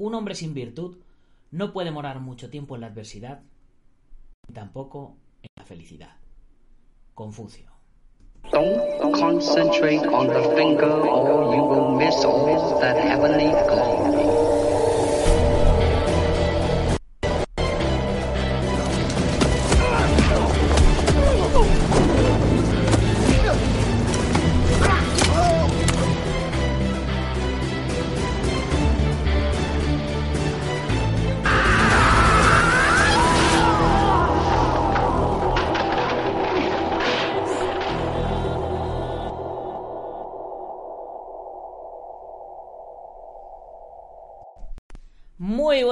un 0.00 0.14
hombre 0.14 0.34
sin 0.34 0.54
virtud 0.54 0.96
no 1.50 1.72
puede 1.74 1.90
morar 1.90 2.20
mucho 2.20 2.48
tiempo 2.48 2.74
en 2.74 2.80
la 2.80 2.86
adversidad, 2.86 3.42
ni 4.48 4.54
tampoco 4.54 5.16
en 5.42 5.48
la 5.56 5.64
felicidad. 5.64 6.16
Confucio. 7.14 7.66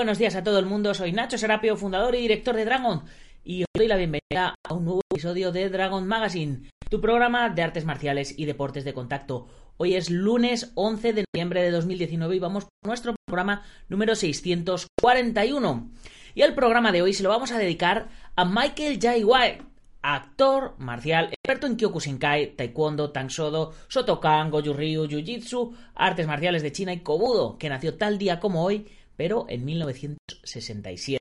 Buenos 0.08 0.18
días 0.18 0.36
a 0.36 0.42
todo 0.42 0.58
el 0.58 0.64
mundo, 0.64 0.94
soy 0.94 1.12
Nacho 1.12 1.36
Serapio, 1.36 1.76
fundador 1.76 2.14
y 2.14 2.22
director 2.22 2.56
de 2.56 2.64
Dragon, 2.64 3.02
y 3.44 3.64
os 3.64 3.68
doy 3.76 3.88
la 3.88 3.96
bienvenida 3.96 4.54
a 4.66 4.72
un 4.72 4.86
nuevo 4.86 5.02
episodio 5.12 5.52
de 5.52 5.68
Dragon 5.68 6.06
Magazine, 6.06 6.62
tu 6.88 7.02
programa 7.02 7.50
de 7.50 7.60
artes 7.60 7.84
marciales 7.84 8.32
y 8.38 8.46
deportes 8.46 8.86
de 8.86 8.94
contacto. 8.94 9.48
Hoy 9.76 9.96
es 9.96 10.08
lunes 10.08 10.72
11 10.76 11.12
de 11.12 11.24
noviembre 11.30 11.60
de 11.60 11.70
2019 11.72 12.36
y 12.36 12.38
vamos 12.38 12.64
por 12.64 12.88
nuestro 12.88 13.16
programa 13.26 13.64
número 13.90 14.14
641. 14.14 15.90
Y 16.34 16.40
el 16.40 16.54
programa 16.54 16.90
de 16.90 17.02
hoy 17.02 17.12
se 17.12 17.22
lo 17.22 17.28
vamos 17.28 17.52
a 17.52 17.59
dedicar 17.59 18.09
a 18.34 18.46
Michael 18.46 18.98
Jai 18.98 19.24
White, 19.24 19.62
actor 20.00 20.74
marcial, 20.78 21.28
experto 21.34 21.66
en 21.66 21.76
Kyokushinkai, 21.76 22.56
Taekwondo, 22.56 23.10
Tangsodo, 23.10 23.74
Shotokan, 23.90 24.50
Goju 24.50 24.72
Ryu, 24.72 25.06
Jiu-Jitsu, 25.06 25.76
artes 25.95 26.26
marciales 26.26 26.62
de 26.62 26.72
China 26.72 26.95
y 26.95 27.00
Kobudo, 27.00 27.59
que 27.59 27.68
nació 27.68 27.98
tal 27.98 28.16
día 28.16 28.40
como 28.40 28.65
hoy 28.65 28.87
pero 29.19 29.47
en 29.49 29.65
1967. 29.65 31.19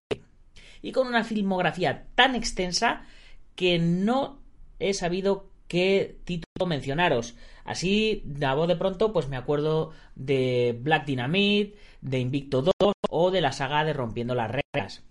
Y 0.84 0.92
con 0.92 1.08
una 1.08 1.23
filmografía 1.23 2.06
tan 2.14 2.36
extensa 2.36 3.08
que 3.56 3.80
no 3.80 4.40
he 4.80 4.94
sabido 4.94 5.50
qué 5.67 6.16
título 6.23 6.68
mencionaros. 6.68 7.36
Así, 7.66 8.23
a 8.45 8.53
voz 8.53 8.68
de 8.68 8.75
pronto, 8.75 9.12
pues 9.12 9.28
me 9.30 9.36
acuerdo 9.36 9.94
de 10.16 10.78
Black 10.80 11.08
Dynamite, 11.08 11.75
de 12.02 12.20
Invicto 12.20 12.62
2 12.62 12.94
o 13.09 13.31
de 13.31 13.42
la 13.42 13.52
saga 13.52 13.84
de 13.84 13.94
Rompiendo 13.94 14.36
las 14.36 14.52
Reglas. 14.52 15.03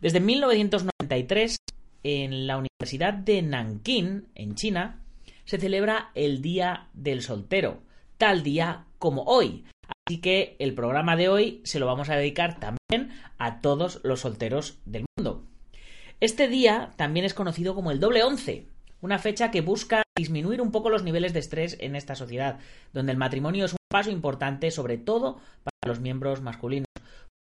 Desde 0.00 0.20
1993, 0.20 1.56
en 2.04 2.46
la 2.46 2.58
Universidad 2.58 3.12
de 3.12 3.42
Nankín, 3.42 4.28
en 4.36 4.54
China, 4.54 5.02
se 5.44 5.58
celebra 5.58 6.12
el 6.14 6.42
Día 6.42 6.86
del 6.94 7.22
Soltero, 7.22 7.82
tal 8.18 8.44
día 8.44 8.84
como 9.00 9.24
hoy, 9.24 9.64
Así 10.10 10.20
que 10.20 10.56
el 10.58 10.74
programa 10.74 11.14
de 11.14 11.28
hoy 11.28 11.60
se 11.62 11.78
lo 11.78 11.86
vamos 11.86 12.10
a 12.10 12.16
dedicar 12.16 12.58
también 12.58 13.16
a 13.38 13.60
todos 13.60 14.00
los 14.02 14.22
solteros 14.22 14.80
del 14.84 15.04
mundo. 15.16 15.44
Este 16.18 16.48
día 16.48 16.90
también 16.96 17.24
es 17.24 17.32
conocido 17.32 17.76
como 17.76 17.92
el 17.92 18.00
doble 18.00 18.24
once, 18.24 18.66
una 19.00 19.20
fecha 19.20 19.52
que 19.52 19.60
busca 19.60 20.02
disminuir 20.18 20.62
un 20.62 20.72
poco 20.72 20.90
los 20.90 21.04
niveles 21.04 21.32
de 21.32 21.38
estrés 21.38 21.76
en 21.78 21.94
esta 21.94 22.16
sociedad, 22.16 22.58
donde 22.92 23.12
el 23.12 23.18
matrimonio 23.18 23.66
es 23.66 23.70
un 23.70 23.78
paso 23.88 24.10
importante 24.10 24.72
sobre 24.72 24.98
todo 24.98 25.36
para 25.62 25.86
los 25.86 26.00
miembros 26.00 26.42
masculinos, 26.42 26.88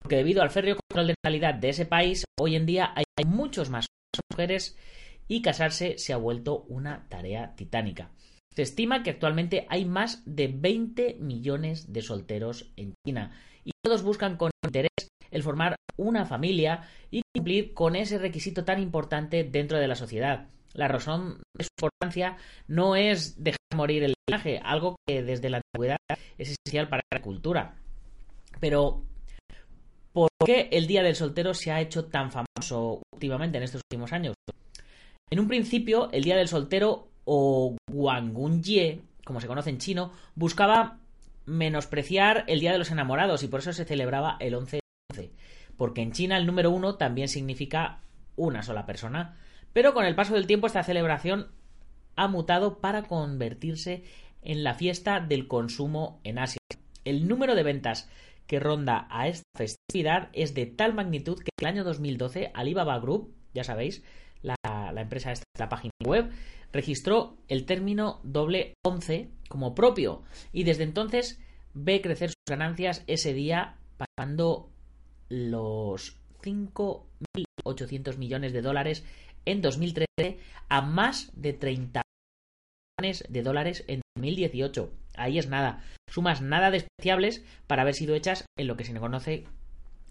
porque 0.03 0.17
debido 0.17 0.43
al 0.43 0.51
férreo 0.51 0.77
control 0.77 1.07
de 1.07 1.15
natalidad 1.25 1.55
de 1.55 1.71
ese 1.71 1.87
país, 1.87 2.27
hoy 2.39 2.55
en 2.55 2.67
día 2.67 2.93
hay 2.95 3.25
muchos 3.25 3.71
más 3.71 3.87
mujeres 4.31 4.77
y 5.27 5.41
casarse 5.41 5.97
se 5.97 6.13
ha 6.13 6.19
vuelto 6.19 6.67
una 6.69 7.07
tarea 7.09 7.55
titánica. 7.57 8.11
Se 8.59 8.63
estima 8.63 9.05
que 9.05 9.11
actualmente 9.11 9.69
hay 9.71 9.85
más 9.85 10.21
de 10.27 10.49
20 10.49 11.19
millones 11.21 11.93
de 11.93 12.03
solteros 12.03 12.73
en 12.75 12.95
China 13.07 13.31
y 13.63 13.71
todos 13.81 14.03
buscan 14.03 14.37
con 14.37 14.51
interés 14.67 14.91
el 15.31 15.45
formar 15.45 15.77
una 15.97 16.27
familia 16.27 16.83
y 17.09 17.23
cumplir 17.33 17.73
con 17.73 17.95
ese 17.95 18.19
requisito 18.19 18.65
tan 18.65 18.83
importante 18.83 19.45
dentro 19.45 19.79
de 19.79 19.87
la 19.87 19.95
sociedad. 19.95 20.49
La 20.73 20.89
razón 20.89 21.41
de 21.57 21.67
su 21.67 21.69
importancia 21.79 22.37
no 22.67 22.97
es 22.97 23.41
dejar 23.45 23.61
morir 23.77 24.03
el 24.03 24.15
linaje, 24.27 24.59
algo 24.65 24.97
que 25.07 25.23
desde 25.23 25.51
la 25.51 25.59
antigüedad 25.59 25.99
es 26.37 26.57
esencial 26.59 26.89
para 26.89 27.03
la 27.13 27.23
cultura. 27.23 27.77
Pero, 28.59 29.05
¿por 30.13 30.31
qué 30.45 30.69
el 30.73 30.89
Día 30.89 31.05
del 31.05 31.15
Soltero 31.15 31.55
se 31.55 31.71
ha 31.71 31.81
hecho 31.81 32.07
tan 32.07 32.33
famoso 32.33 33.03
últimamente 33.15 33.59
en 33.59 33.63
estos 33.63 33.83
últimos 33.89 34.13
años? 34.13 34.35
En 35.31 35.39
un 35.39 35.47
principio, 35.47 36.11
el 36.11 36.25
Día 36.25 36.37
del 36.37 36.49
Soltero 36.49 37.09
o 37.31 37.77
Guangunjie, 37.91 39.03
como 39.27 39.43
se 39.43 39.47
conoce 39.47 39.69
en 39.69 39.77
chino, 39.77 40.13
buscaba 40.35 40.97
menospreciar 41.45 42.45
el 42.49 42.61
Día 42.61 42.73
de 42.73 42.79
los 42.79 42.91
Enamorados 42.91 43.43
y 43.43 43.49
por 43.49 43.61
eso 43.61 43.75
se 43.75 43.85
celebraba 43.85 44.39
el 44.41 44.55
11 44.55 44.81
11, 45.13 45.31
porque 45.77 46.01
en 46.01 46.13
China 46.13 46.39
el 46.39 46.47
número 46.47 46.71
uno 46.71 46.95
también 46.95 47.29
significa 47.29 48.01
una 48.37 48.63
sola 48.63 48.87
persona, 48.87 49.37
pero 49.75 49.93
con 49.93 50.07
el 50.07 50.15
paso 50.15 50.33
del 50.35 50.47
tiempo 50.47 50.67
esta 50.67 50.83
celebración 50.83 51.49
ha 52.17 52.29
mutado 52.29 52.79
para 52.79 53.03
convertirse 53.03 54.05
en 54.41 54.65
la 54.65 54.73
fiesta 54.73 55.21
del 55.21 55.49
consumo 55.49 56.21
en 56.25 56.39
Asia. 56.39 56.61
El 57.05 57.29
número 57.29 57.55
de 57.55 57.63
ventas 57.63 58.09
que 58.47 58.59
ronda 58.59 59.07
a 59.11 59.29
esta 59.29 59.45
festividad 59.55 60.31
es 60.33 60.55
de 60.55 60.65
tal 60.65 60.95
magnitud 60.95 61.39
que 61.39 61.51
el 61.61 61.67
año 61.67 61.85
2012 61.85 62.53
Alibaba 62.55 62.99
Group, 62.99 63.35
ya 63.53 63.65
sabéis, 63.65 64.03
la, 64.41 64.57
la 64.65 65.01
empresa 65.01 65.33
esta, 65.33 65.45
la 65.59 65.69
página 65.69 65.93
web, 66.05 66.31
registró 66.73 67.37
el 67.49 67.65
término 67.65 68.21
doble 68.23 68.75
11 68.85 69.31
como 69.49 69.75
propio 69.75 70.23
y 70.53 70.65
desde 70.65 70.85
entonces 70.85 71.41
ve 71.75 72.01
crecer 72.01 72.31
sus 72.31 72.45
ganancias 72.49 73.05
ese 73.07 73.33
día 73.33 73.77
pasando 73.97 74.71
los 75.29 76.19
5.800 76.43 78.17
millones 78.17 78.53
de 78.53 78.63
dólares 78.63 79.05
en 79.45 79.63
2013 79.63 80.39
a 80.69 80.83
más 80.83 81.31
de 81.35 81.53
30 81.53 82.03
millones 82.99 83.25
de 83.29 83.43
dólares 83.43 83.85
en 83.89 84.03
2018. 84.17 84.91
Ahí 85.17 85.39
es 85.39 85.49
nada. 85.49 85.83
Sumas 86.11 86.43
nada 86.43 86.71
despreciables 86.71 87.45
para 87.67 87.83
haber 87.83 87.95
sido 87.95 88.15
hechas 88.15 88.45
en 88.57 88.67
lo 88.67 88.77
que 88.77 88.85
se 88.85 88.95
conoce 88.95 89.45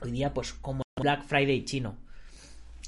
hoy 0.02 0.12
día 0.12 0.34
pues 0.34 0.54
como 0.54 0.84
Black 1.00 1.24
Friday 1.24 1.64
chino. 1.66 1.98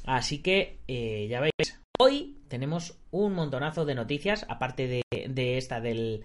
Así 0.05 0.39
que 0.39 0.77
eh, 0.87 1.27
ya 1.29 1.39
veis, 1.39 1.79
hoy 2.01 2.37
tenemos 2.47 2.97
un 3.11 3.33
montonazo 3.33 3.85
de 3.85 3.93
noticias, 3.93 4.45
aparte 4.49 5.03
de, 5.11 5.57
esta 5.57 5.81
del 5.81 6.23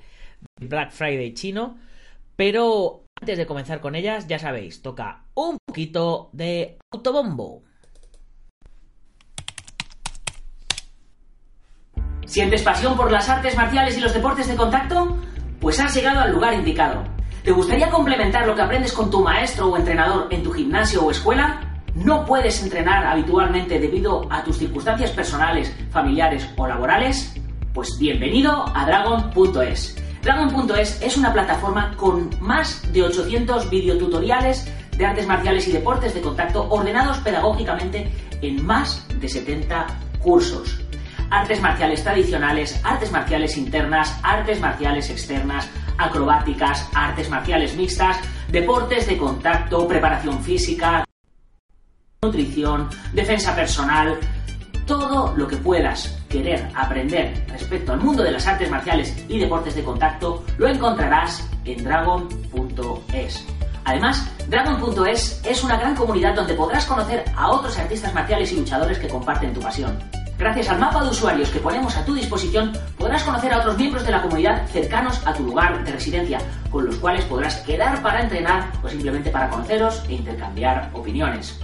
Black 0.60 0.92
Friday 0.92 1.34
chino. 1.34 1.76
Pero 2.36 3.04
antes 3.20 3.38
de 3.38 3.46
comenzar 3.46 3.80
con 3.80 3.94
ellas, 3.94 4.26
ya 4.26 4.38
sabéis, 4.38 4.82
toca 4.82 5.24
un 5.34 5.58
poquito 5.64 6.30
de 6.32 6.78
autobombo. 6.92 7.62
¿Sientes 12.26 12.62
pasión 12.62 12.96
por 12.96 13.12
las 13.12 13.28
artes 13.28 13.56
marciales 13.56 13.96
y 13.98 14.00
los 14.00 14.14
deportes 14.14 14.48
de 14.48 14.56
contacto? 14.56 15.18
Pues 15.60 15.78
has 15.78 15.94
llegado 15.94 16.20
al 16.20 16.32
lugar 16.32 16.54
indicado. 16.54 17.04
¿Te 17.44 17.52
gustaría 17.52 17.90
complementar 17.90 18.46
lo 18.46 18.54
que 18.54 18.62
aprendes 18.62 18.92
con 18.92 19.10
tu 19.10 19.22
maestro 19.22 19.70
o 19.70 19.76
entrenador 19.76 20.32
en 20.32 20.42
tu 20.42 20.50
gimnasio 20.50 21.04
o 21.04 21.10
escuela? 21.10 21.73
No 21.94 22.24
puedes 22.26 22.62
entrenar 22.62 23.06
habitualmente 23.06 23.78
debido 23.78 24.26
a 24.30 24.42
tus 24.42 24.58
circunstancias 24.58 25.10
personales, 25.12 25.74
familiares 25.90 26.48
o 26.56 26.66
laborales, 26.66 27.34
pues 27.72 27.96
bienvenido 27.98 28.64
a 28.74 28.84
Dragon.es. 28.86 29.96
Dragon.es 30.22 31.02
es 31.02 31.16
una 31.16 31.32
plataforma 31.32 31.96
con 31.96 32.30
más 32.40 32.92
de 32.92 33.02
800 33.02 33.70
videotutoriales 33.70 34.66
de 34.96 35.06
artes 35.06 35.26
marciales 35.26 35.68
y 35.68 35.72
deportes 35.72 36.14
de 36.14 36.20
contacto 36.20 36.68
ordenados 36.70 37.18
pedagógicamente 37.18 38.10
en 38.42 38.64
más 38.64 39.06
de 39.20 39.28
70 39.28 39.86
cursos. 40.20 40.80
Artes 41.30 41.60
marciales 41.60 42.02
tradicionales, 42.02 42.80
artes 42.84 43.10
marciales 43.10 43.56
internas, 43.56 44.18
artes 44.22 44.60
marciales 44.60 45.10
externas, 45.10 45.68
acrobáticas, 45.98 46.88
artes 46.94 47.28
marciales 47.28 47.76
mixtas, 47.76 48.18
deportes 48.48 49.06
de 49.06 49.16
contacto, 49.16 49.86
preparación 49.88 50.42
física, 50.42 51.04
nutrición, 52.24 52.88
defensa 53.12 53.54
personal, 53.54 54.18
todo 54.86 55.34
lo 55.36 55.46
que 55.46 55.56
puedas 55.56 56.18
querer 56.28 56.68
aprender 56.74 57.44
respecto 57.48 57.92
al 57.92 58.00
mundo 58.00 58.22
de 58.22 58.32
las 58.32 58.46
artes 58.46 58.70
marciales 58.70 59.14
y 59.28 59.38
deportes 59.38 59.74
de 59.74 59.84
contacto 59.84 60.44
lo 60.58 60.68
encontrarás 60.68 61.48
en 61.64 61.84
dragon.es. 61.84 63.44
Además, 63.84 64.30
Dragon.es 64.48 65.42
es 65.44 65.64
una 65.64 65.76
gran 65.78 65.94
comunidad 65.94 66.34
donde 66.34 66.54
podrás 66.54 66.86
conocer 66.86 67.24
a 67.36 67.50
otros 67.50 67.78
artistas 67.78 68.12
marciales 68.14 68.52
y 68.52 68.56
luchadores 68.56 68.98
que 68.98 69.08
comparten 69.08 69.52
tu 69.52 69.60
pasión. 69.60 69.98
Gracias 70.38 70.68
al 70.68 70.80
mapa 70.80 71.02
de 71.02 71.10
usuarios 71.10 71.48
que 71.48 71.60
ponemos 71.60 71.96
a 71.96 72.04
tu 72.04 72.14
disposición, 72.14 72.72
podrás 72.98 73.22
conocer 73.22 73.52
a 73.52 73.58
otros 73.58 73.78
miembros 73.78 74.04
de 74.04 74.10
la 74.10 74.20
comunidad 74.20 74.66
cercanos 74.66 75.24
a 75.26 75.32
tu 75.32 75.44
lugar 75.44 75.84
de 75.84 75.92
residencia, 75.92 76.40
con 76.70 76.86
los 76.86 76.96
cuales 76.96 77.24
podrás 77.24 77.56
quedar 77.58 78.02
para 78.02 78.22
entrenar 78.22 78.70
o 78.82 78.88
simplemente 78.88 79.30
para 79.30 79.48
conoceros 79.48 80.02
e 80.08 80.14
intercambiar 80.14 80.90
opiniones. 80.92 81.63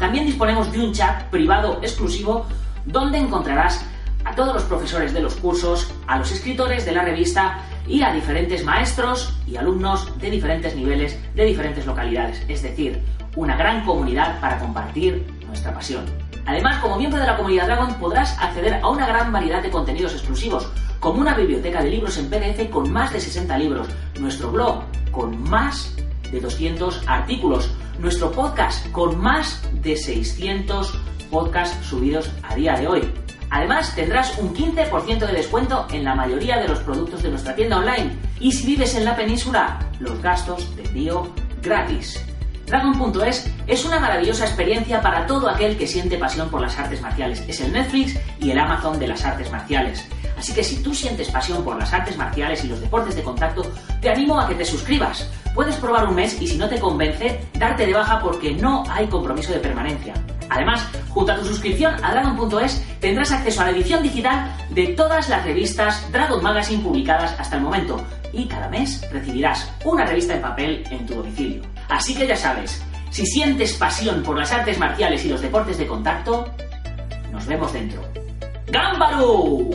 También 0.00 0.24
disponemos 0.24 0.72
de 0.72 0.80
un 0.80 0.92
chat 0.94 1.24
privado 1.24 1.78
exclusivo 1.82 2.46
donde 2.86 3.18
encontrarás 3.18 3.84
a 4.24 4.34
todos 4.34 4.54
los 4.54 4.62
profesores 4.64 5.12
de 5.12 5.20
los 5.20 5.34
cursos, 5.34 5.92
a 6.06 6.18
los 6.18 6.32
escritores 6.32 6.86
de 6.86 6.92
la 6.92 7.02
revista 7.02 7.58
y 7.86 8.02
a 8.02 8.10
diferentes 8.10 8.64
maestros 8.64 9.38
y 9.46 9.56
alumnos 9.56 10.18
de 10.18 10.30
diferentes 10.30 10.74
niveles, 10.74 11.18
de 11.34 11.44
diferentes 11.44 11.84
localidades. 11.84 12.42
Es 12.48 12.62
decir, 12.62 13.02
una 13.36 13.56
gran 13.56 13.84
comunidad 13.84 14.40
para 14.40 14.58
compartir 14.58 15.22
nuestra 15.46 15.74
pasión. 15.74 16.06
Además, 16.46 16.78
como 16.78 16.96
miembro 16.96 17.20
de 17.20 17.26
la 17.26 17.36
comunidad 17.36 17.66
Dragon 17.66 17.94
podrás 17.96 18.38
acceder 18.40 18.80
a 18.82 18.88
una 18.88 19.06
gran 19.06 19.30
variedad 19.30 19.62
de 19.62 19.70
contenidos 19.70 20.14
exclusivos, 20.14 20.66
como 20.98 21.20
una 21.20 21.34
biblioteca 21.34 21.82
de 21.82 21.90
libros 21.90 22.16
en 22.16 22.30
PDF 22.30 22.70
con 22.70 22.90
más 22.90 23.12
de 23.12 23.20
60 23.20 23.58
libros, 23.58 23.86
nuestro 24.18 24.50
blog 24.50 24.82
con 25.10 25.42
más 25.50 25.94
de 26.32 26.40
200 26.40 27.02
artículos, 27.06 27.70
nuestro 27.98 28.30
podcast 28.30 28.90
con 28.92 29.20
más 29.20 29.62
de 29.82 29.96
600 29.96 30.92
podcasts 31.30 31.86
subidos 31.86 32.30
a 32.42 32.54
día 32.54 32.74
de 32.74 32.88
hoy. 32.88 33.12
Además, 33.50 33.94
tendrás 33.96 34.38
un 34.38 34.54
15% 34.54 35.26
de 35.26 35.32
descuento 35.32 35.86
en 35.90 36.04
la 36.04 36.14
mayoría 36.14 36.58
de 36.58 36.68
los 36.68 36.78
productos 36.80 37.22
de 37.22 37.30
nuestra 37.30 37.54
tienda 37.54 37.78
online. 37.78 38.16
Y 38.38 38.52
si 38.52 38.66
vives 38.66 38.94
en 38.94 39.04
la 39.04 39.16
península, 39.16 39.78
los 39.98 40.22
gastos 40.22 40.74
de 40.76 40.84
envío 40.84 41.32
gratis. 41.60 42.24
Dragon.es 42.66 43.50
es 43.66 43.84
una 43.84 43.98
maravillosa 43.98 44.44
experiencia 44.44 45.00
para 45.00 45.26
todo 45.26 45.48
aquel 45.48 45.76
que 45.76 45.88
siente 45.88 46.16
pasión 46.16 46.48
por 46.48 46.60
las 46.60 46.78
artes 46.78 47.00
marciales. 47.02 47.44
Es 47.48 47.60
el 47.60 47.72
Netflix 47.72 48.16
y 48.38 48.52
el 48.52 48.58
Amazon 48.60 49.00
de 49.00 49.08
las 49.08 49.24
artes 49.24 49.50
marciales. 49.50 50.06
Así 50.38 50.54
que 50.54 50.62
si 50.62 50.80
tú 50.80 50.94
sientes 50.94 51.28
pasión 51.30 51.64
por 51.64 51.76
las 51.76 51.92
artes 51.92 52.16
marciales 52.16 52.64
y 52.64 52.68
los 52.68 52.80
deportes 52.80 53.16
de 53.16 53.24
contacto, 53.24 53.62
te 54.00 54.08
animo 54.08 54.38
a 54.38 54.46
que 54.46 54.54
te 54.54 54.64
suscribas. 54.64 55.28
Puedes 55.54 55.76
probar 55.76 56.08
un 56.08 56.14
mes 56.14 56.40
y 56.40 56.46
si 56.46 56.56
no 56.56 56.68
te 56.68 56.78
convence, 56.78 57.40
darte 57.54 57.86
de 57.86 57.92
baja 57.92 58.20
porque 58.20 58.52
no 58.52 58.84
hay 58.88 59.06
compromiso 59.06 59.52
de 59.52 59.58
permanencia. 59.58 60.14
Además, 60.48 60.86
junto 61.08 61.32
a 61.32 61.36
tu 61.36 61.44
suscripción 61.44 61.94
a 62.04 62.12
Dragon.es 62.12 62.84
tendrás 63.00 63.32
acceso 63.32 63.60
a 63.60 63.66
la 63.66 63.70
edición 63.70 64.02
digital 64.02 64.52
de 64.70 64.88
todas 64.88 65.28
las 65.28 65.44
revistas 65.44 66.10
Dragon 66.12 66.42
Magazine 66.42 66.82
publicadas 66.82 67.34
hasta 67.38 67.56
el 67.56 67.62
momento 67.62 68.04
y 68.32 68.46
cada 68.46 68.68
mes 68.68 69.06
recibirás 69.12 69.70
una 69.84 70.04
revista 70.04 70.34
en 70.34 70.42
papel 70.42 70.84
en 70.90 71.06
tu 71.06 71.14
domicilio. 71.14 71.62
Así 71.88 72.14
que 72.14 72.26
ya 72.26 72.36
sabes, 72.36 72.82
si 73.10 73.26
sientes 73.26 73.74
pasión 73.74 74.22
por 74.22 74.38
las 74.38 74.52
artes 74.52 74.78
marciales 74.78 75.24
y 75.24 75.28
los 75.28 75.40
deportes 75.40 75.78
de 75.78 75.86
contacto, 75.86 76.48
nos 77.32 77.46
vemos 77.46 77.72
dentro. 77.72 78.02
¡Gámbaru! 78.66 79.70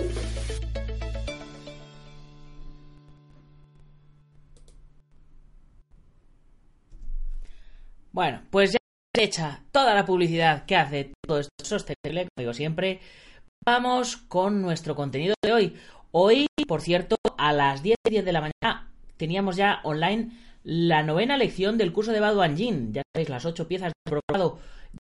Bueno, 8.16 8.44
pues 8.50 8.72
ya 8.72 8.78
hecha 9.14 9.66
toda 9.74 9.94
la 9.94 10.06
publicidad 10.06 10.64
que 10.66 10.78
hace 10.78 11.12
todo 11.28 11.40
esto 11.40 11.66
sostenible, 11.66 12.22
como 12.22 12.44
digo 12.44 12.54
siempre, 12.54 13.02
vamos 13.66 14.16
con 14.16 14.62
nuestro 14.62 14.96
contenido 14.96 15.36
de 15.44 15.52
hoy. 15.52 15.76
Hoy, 16.12 16.48
por 16.66 16.80
cierto, 16.80 17.18
a 17.38 17.52
las 17.52 17.84
10 17.84 17.98
y 18.08 18.10
10 18.12 18.24
de 18.24 18.32
la 18.32 18.40
mañana 18.40 18.90
teníamos 19.18 19.58
ya 19.58 19.82
online 19.84 20.32
la 20.64 21.04
novena 21.04 21.36
lección 21.36 21.78
del 21.78 21.92
curso 21.92 22.14
de 22.14 22.22
Badu 22.22 22.42
Anjin. 22.42 22.94
Ya 22.94 23.02
sabéis, 23.14 23.28
las 23.28 23.44
ocho 23.44 23.68
piezas 23.68 23.92
del 23.92 24.14
brocado. 24.14 24.60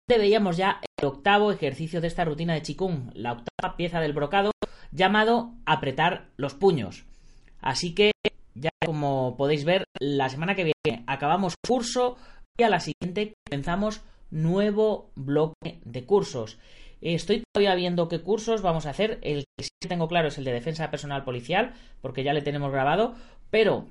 Ya 0.10 0.18
veíamos 0.18 0.58
ya 0.58 0.82
el 1.00 1.08
octavo 1.08 1.54
ejercicio 1.54 2.02
de 2.02 2.08
esta 2.08 2.26
rutina 2.26 2.54
de 2.54 2.64
Qigong, 2.64 3.12
la 3.14 3.32
octava 3.32 3.78
pieza 3.78 4.02
del 4.02 4.12
brocado, 4.12 4.52
llamado 4.92 5.54
apretar 5.66 6.32
los 6.36 6.54
puños. 6.54 7.06
Así 7.62 7.96
que, 7.96 8.12
ya 8.56 8.72
como 8.86 9.38
podéis 9.38 9.64
ver, 9.64 9.86
la 10.02 10.28
semana 10.28 10.54
que 10.54 10.66
viene 10.66 11.06
acabamos 11.08 11.56
curso 11.66 12.18
y 12.58 12.64
a 12.64 12.70
la 12.70 12.80
siguiente 12.80 13.34
comenzamos 13.50 14.02
nuevo 14.32 15.12
bloque 15.16 15.80
de 15.84 16.06
cursos. 16.06 16.58
Estoy 17.02 17.44
todavía 17.54 17.76
viendo 17.76 18.08
qué 18.08 18.22
cursos 18.22 18.62
vamos 18.62 18.86
a 18.86 18.92
hacer. 18.92 19.20
El 19.22 19.46
que 19.58 19.66
sí 19.66 19.70
tengo 19.88 20.08
claro 20.08 20.30
es 20.30 20.38
el 20.38 20.46
de 20.46 20.54
defensa 20.54 20.90
personal 20.90 21.24
policial, 21.24 21.74
porque 22.02 22.24
ya 22.24 22.34
le 22.34 22.42
tenemos 22.42 22.72
grabado. 22.72 23.16
Pero, 23.52 23.88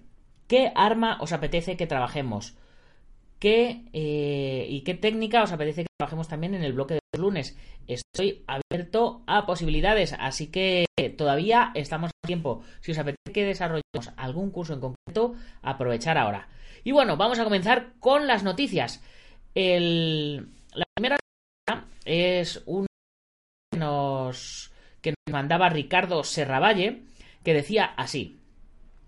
¿qué 0.48 0.72
arma 0.74 1.18
os 1.20 1.32
apetece 1.32 1.76
que 1.76 1.86
trabajemos? 1.86 2.56
¿Qué, 3.38 3.84
eh, 3.92 4.66
¿Y 4.68 4.80
qué 4.82 4.94
técnica 4.94 5.42
os 5.42 5.52
apetece 5.52 5.82
que 5.82 5.88
trabajemos 5.98 6.28
también 6.28 6.54
en 6.54 6.64
el 6.64 6.72
bloque 6.72 6.94
de 6.94 7.00
los 7.12 7.20
lunes? 7.20 7.58
Estoy 7.86 8.42
abierto 8.46 9.22
a 9.26 9.44
posibilidades, 9.44 10.14
así 10.18 10.46
que 10.46 10.86
todavía 11.18 11.70
estamos 11.74 12.10
a 12.10 12.26
tiempo. 12.26 12.62
Si 12.80 12.92
os 12.92 12.98
apetece 12.98 13.32
que 13.32 13.44
desarrollemos 13.44 14.12
algún 14.16 14.50
curso 14.50 14.72
en 14.72 14.80
concreto, 14.80 15.34
aprovechar 15.62 16.16
ahora. 16.16 16.48
Y 16.84 16.92
bueno, 16.92 17.16
vamos 17.16 17.38
a 17.38 17.44
comenzar 17.44 17.94
con 17.98 18.26
las 18.26 18.42
noticias. 18.44 19.02
la 19.54 20.84
primera 20.94 21.16
es 22.04 22.62
un 22.66 22.86
que 23.72 23.78
nos, 23.78 24.70
que 25.00 25.10
nos 25.12 25.32
mandaba 25.32 25.70
Ricardo 25.70 26.22
Serravalle, 26.22 27.04
que 27.42 27.54
decía 27.54 27.86
así. 27.96 28.38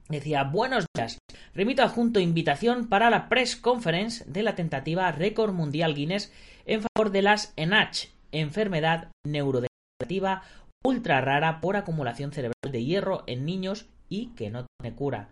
Decía, 0.09 0.45
buenos 0.45 0.87
días. 0.95 1.19
Remito 1.55 1.83
adjunto 1.83 2.19
invitación 2.19 2.89
para 2.89 3.11
la 3.11 3.29
press 3.29 3.57
conference 3.57 4.25
de 4.27 4.43
la 4.43 4.55
tentativa 4.55 5.13
récord 5.13 5.53
mundial 5.53 5.95
Guinness 5.95 6.33
en 6.65 6.81
favor 6.83 7.13
de 7.13 7.23
las 7.23 7.53
ENACH, 7.57 8.09
enfermedad 8.33 9.11
neurodegenerativa 9.27 10.43
ultra 10.85 11.21
rara 11.21 11.61
por 11.61 11.77
acumulación 11.77 12.33
cerebral 12.33 12.71
de 12.71 12.85
hierro 12.85 13.25
en 13.27 13.45
niños 13.45 13.87
y 14.09 14.29
que 14.35 14.51
no 14.51 14.65
tiene 14.79 14.95
cura. 14.95 15.29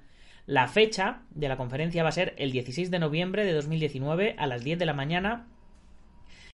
La 0.47 0.69
fecha 0.69 1.23
de 1.31 1.49
la 1.49 1.57
conferencia 1.57 2.03
va 2.03 2.11
a 2.11 2.13
ser 2.13 2.35
el 2.37 2.53
16 2.53 2.91
de 2.91 2.99
noviembre 2.99 3.45
de 3.45 3.53
2019 3.53 4.37
a 4.39 4.47
las 4.47 4.63
10 4.63 4.79
de 4.79 4.87
la 4.87 4.93
mañana 4.93 5.47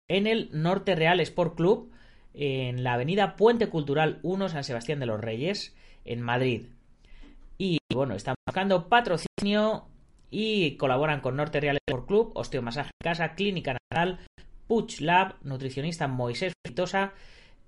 en 0.07 0.27
el 0.27 0.49
Norte 0.53 0.95
Real 0.95 1.19
Sport 1.19 1.55
Club, 1.55 1.91
en 2.33 2.83
la 2.83 2.93
avenida 2.93 3.35
Puente 3.35 3.67
Cultural 3.67 4.19
1 4.23 4.49
San 4.49 4.63
Sebastián 4.63 4.99
de 4.99 5.05
los 5.05 5.19
Reyes, 5.19 5.75
en 6.05 6.21
Madrid. 6.21 6.67
Y 7.57 7.79
bueno, 7.93 8.15
están 8.15 8.35
buscando 8.47 8.87
patrocinio 8.87 9.85
y 10.29 10.77
colaboran 10.77 11.19
con 11.19 11.35
Norte 11.35 11.59
Real 11.59 11.77
Sport 11.87 12.07
Club, 12.07 12.31
Osteomasaje 12.35 12.91
Casa, 13.03 13.35
Clínica 13.35 13.73
Natural, 13.73 14.19
Puch 14.67 15.01
Lab, 15.01 15.35
Nutricionista 15.43 16.07
Moisés 16.07 16.53
Fritosa. 16.65 17.13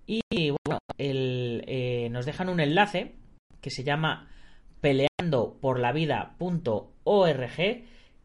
Y 0.08 0.22
bueno, 0.32 0.80
eh, 0.98 2.08
nos 2.12 2.26
dejan 2.26 2.50
un 2.50 2.62
enlace 2.62 3.16
que 3.62 3.70
se 3.70 3.84
llama 3.84 4.30
peleandoporlavida.org 4.84 7.58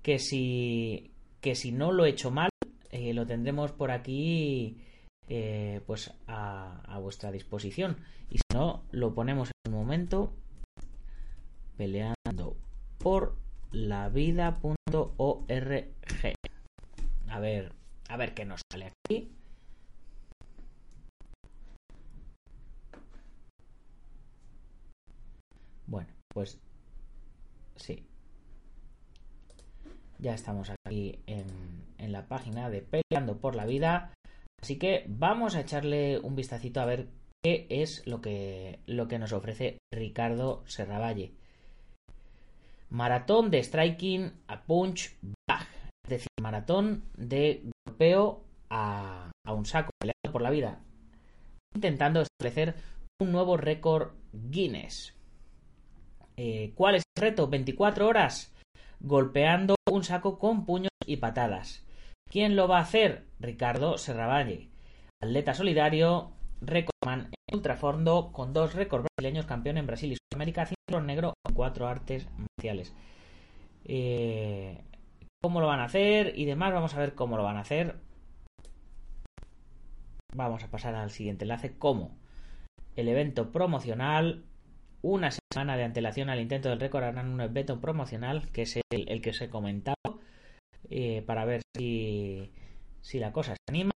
que 0.03 0.19
si 0.19 1.13
que 1.41 1.55
si 1.55 1.71
no 1.71 1.93
lo 1.93 2.05
he 2.05 2.11
hecho 2.11 2.33
mal 2.33 2.51
eh, 2.91 3.15
lo 3.15 3.25
tendremos 3.27 3.71
por 3.71 3.93
aquí 3.93 4.77
eh, 5.29 5.81
pues 5.87 6.13
a, 6.27 6.81
a, 6.83 6.99
vuestra 6.99 7.31
disposición. 7.31 7.99
Y 8.29 8.39
si 8.39 8.43
no 8.55 8.83
lo 8.91 9.15
ponemos 9.15 9.53
en 9.65 9.73
un 9.73 9.79
momento 9.79 10.33
peleando 11.77 12.57
por 12.99 13.37
la 13.71 14.09
vida.org 14.09 14.65
a 17.29 17.41
ver 17.41 17.73
a 18.09 18.17
ver 18.17 18.35
qué 18.35 18.45
nos 18.45 18.63
sale 18.73 18.91
aquí. 19.07 19.31
Bueno 25.87 26.18
pues 26.39 26.61
sí. 27.75 28.07
Ya 30.21 30.35
estamos 30.35 30.71
aquí 30.87 31.19
en, 31.27 31.47
en 31.99 32.13
la 32.13 32.29
página 32.29 32.71
de 32.71 32.81
Peleando 32.81 33.41
por 33.41 33.57
la 33.57 33.67
Vida. 33.67 34.13
Así 34.63 34.79
que 34.79 35.05
vamos 35.09 35.57
a 35.57 35.63
echarle 35.63 36.21
un 36.21 36.37
vistacito 36.37 36.81
a 36.81 36.85
ver 36.85 37.09
qué 37.43 37.67
es 37.71 38.07
lo 38.07 38.21
que, 38.21 38.79
lo 38.87 39.09
que 39.09 39.19
nos 39.19 39.33
ofrece 39.33 39.79
Ricardo 39.93 40.63
Serravalle. 40.67 41.33
Maratón 42.89 43.51
de 43.51 43.61
striking 43.61 44.33
a 44.47 44.63
punch 44.63 45.17
bag. 45.49 45.67
Es 46.05 46.11
decir, 46.11 46.29
maratón 46.41 47.03
de 47.17 47.69
golpeo 47.85 48.45
a, 48.71 49.33
a 49.45 49.53
un 49.53 49.67
saco, 49.67 49.91
peleando 49.99 50.31
por 50.31 50.43
la 50.43 50.51
vida. 50.51 50.79
Intentando 51.75 52.23
establecer 52.23 52.77
un 53.21 53.33
nuevo 53.33 53.57
récord 53.57 54.13
Guinness. 54.33 55.18
Eh, 56.41 56.73
¿Cuál 56.77 56.95
es 56.95 57.03
el 57.17 57.23
reto? 57.23 57.49
24 57.49 58.07
horas 58.07 58.55
golpeando 59.01 59.75
un 59.91 60.05
saco 60.05 60.39
con 60.39 60.65
puños 60.65 60.93
y 61.05 61.17
patadas. 61.17 61.85
¿Quién 62.31 62.55
lo 62.55 62.69
va 62.69 62.79
a 62.79 62.83
hacer? 62.83 63.27
Ricardo 63.41 63.99
Serravalle, 63.99 64.69
atleta 65.21 65.53
solidario, 65.53 66.31
recordman 66.61 67.31
en 67.49 67.57
ultrafondo, 67.57 68.31
con 68.31 68.53
dos 68.53 68.75
récords 68.75 69.07
brasileños, 69.17 69.47
campeón 69.47 69.79
en 69.79 69.87
Brasil 69.87 70.13
y 70.13 70.17
Sudamérica, 70.17 70.67
cinturón 70.67 71.07
negro 71.07 71.35
en 71.45 71.55
cuatro 71.55 71.89
artes 71.89 72.29
marciales. 72.37 72.95
Eh, 73.85 74.81
¿Cómo 75.43 75.61
lo 75.61 75.67
van 75.67 75.81
a 75.81 75.85
hacer? 75.85 76.39
Y 76.39 76.45
demás, 76.45 76.73
vamos 76.73 76.95
a 76.95 77.01
ver 77.01 77.15
cómo 77.15 77.37
lo 77.37 77.43
van 77.43 77.57
a 77.57 77.63
hacer. 77.63 77.97
Vamos 80.35 80.63
a 80.63 80.71
pasar 80.71 80.95
al 80.95 81.11
siguiente 81.11 81.45
enlace. 81.45 81.77
¿Cómo? 81.79 82.17
el 82.99 83.09
evento 83.09 83.53
promocional. 83.53 84.45
Una 85.03 85.31
semana 85.53 85.77
de 85.77 85.85
antelación 85.85 86.31
al 86.31 86.41
intento 86.41 86.69
del 86.69 86.81
récord 86.81 87.05
harán 87.05 87.29
un 87.29 87.41
evento 87.41 87.81
promocional, 87.81 88.51
que 88.51 88.63
es 88.63 88.79
el, 88.91 89.21
que 89.21 89.31
os 89.31 89.41
he 89.41 89.49
comentado, 89.49 90.21
eh, 90.91 91.23
para 91.27 91.45
ver 91.45 91.63
si, 91.77 92.51
la 93.15 93.33
cosa 93.33 93.55
se 93.55 93.59
anima. 93.69 93.93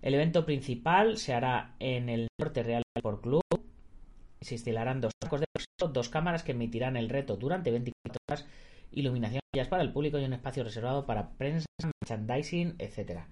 El 0.00 0.14
evento 0.14 0.44
principal 0.44 1.18
se 1.18 1.34
hará 1.34 1.74
en 1.78 2.08
el 2.08 2.28
Norte 2.40 2.62
Real 2.62 2.82
por 3.02 3.20
Club. 3.20 3.42
Se 4.40 4.54
instalarán 4.54 5.00
dos 5.00 5.12
sacos 5.22 5.40
de 5.40 5.46
dos 5.92 6.08
cámaras 6.08 6.42
que 6.42 6.52
emitirán 6.52 6.96
el 6.96 7.08
reto 7.08 7.36
durante 7.36 7.70
24 7.70 8.18
horas, 8.28 8.46
iluminación 8.92 9.42
para 9.68 9.82
el 9.82 9.92
público 9.92 10.18
y 10.18 10.24
un 10.24 10.32
espacio 10.32 10.64
reservado 10.64 11.06
para 11.06 11.30
prensa, 11.30 11.66
merchandising, 12.00 12.76
etc. 12.78 13.22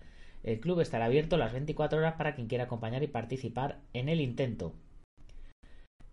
El 0.42 0.60
club 0.60 0.80
estará 0.80 1.06
abierto 1.06 1.36
las 1.36 1.52
24 1.52 1.98
horas 1.98 2.14
para 2.14 2.34
quien 2.34 2.46
quiera 2.46 2.64
acompañar 2.64 3.02
y 3.02 3.08
participar 3.08 3.80
en 3.92 4.08
el 4.08 4.20
intento. 4.20 4.74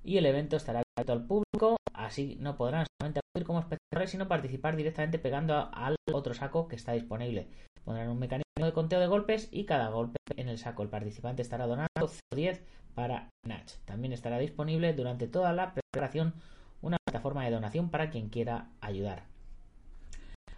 Y 0.04 0.18
el 0.18 0.26
evento 0.26 0.56
estará 0.56 0.84
abierto 0.98 1.14
al 1.14 1.26
público, 1.26 1.78
así 1.94 2.38
no 2.40 2.58
podrán 2.58 2.86
solamente 3.00 3.20
acudir 3.20 3.46
como 3.46 3.60
espectadores, 3.60 4.10
sino 4.10 4.28
participar 4.28 4.76
directamente 4.76 5.20
pegando 5.20 5.70
al 5.72 5.96
otro 6.12 6.34
saco 6.34 6.68
que 6.68 6.76
está 6.76 6.94
disponible. 6.94 7.48
Pondrán 7.84 8.10
un 8.10 8.20
mecanismo 8.20 8.66
de 8.66 8.74
conteo 8.74 9.00
de 9.00 9.08
golpes 9.08 9.48
y 9.52 9.66
cada 9.66 9.90
golpe 9.90 10.18
en 10.36 10.50
el 10.50 10.58
saco. 10.58 10.84
El 10.84 10.90
participante 10.90 11.42
estará 11.42 11.68
donando 11.68 11.88
10 12.36 12.62
para 12.96 13.30
Natch. 13.46 13.76
También 13.86 14.12
estará 14.12 14.40
disponible 14.40 14.94
durante 14.94 15.28
toda 15.28 15.54
la 15.54 15.74
preparación 15.74 16.34
una 16.82 16.98
plataforma 17.06 17.46
de 17.46 17.52
donación 17.52 17.90
para 17.90 18.10
quien 18.10 18.30
quiera 18.30 18.70
ayudar. 18.82 19.24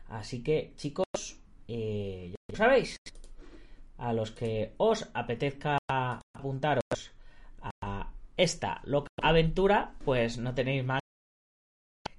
Así 0.08 0.42
que, 0.42 0.74
chicos, 0.76 1.06
eh, 1.68 2.30
ya 2.32 2.36
lo 2.50 2.58
sabéis. 2.58 2.96
A 3.98 4.14
los 4.14 4.32
que 4.32 4.74
os 4.78 5.10
apetezca 5.14 5.78
apuntaros 6.34 7.12
esta 8.40 8.82
loca 8.86 9.10
aventura, 9.22 9.96
pues 10.06 10.38
no 10.38 10.56
tenéis 10.56 10.86
más 10.86 11.02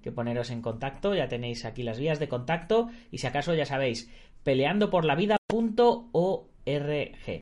que 0.03 0.13
poneros 0.13 0.51
en 0.51 0.63
contacto. 0.63 1.15
Ya 1.15 1.29
tenéis 1.29 1.65
aquí 1.65 1.83
las 1.83 1.99
vías 1.99 2.19
de 2.19 2.29
contacto. 2.29 2.91
Y 3.11 3.19
si 3.19 3.27
acaso 3.27 3.55
ya 3.55 3.65
sabéis, 3.65 4.11
peleandoporlavida.org. 4.45 7.41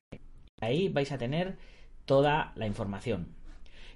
Ahí 0.61 0.89
vais 0.89 1.13
a 1.13 1.19
tener 1.19 1.57
toda 2.05 2.53
la 2.55 2.67
información. 2.67 3.35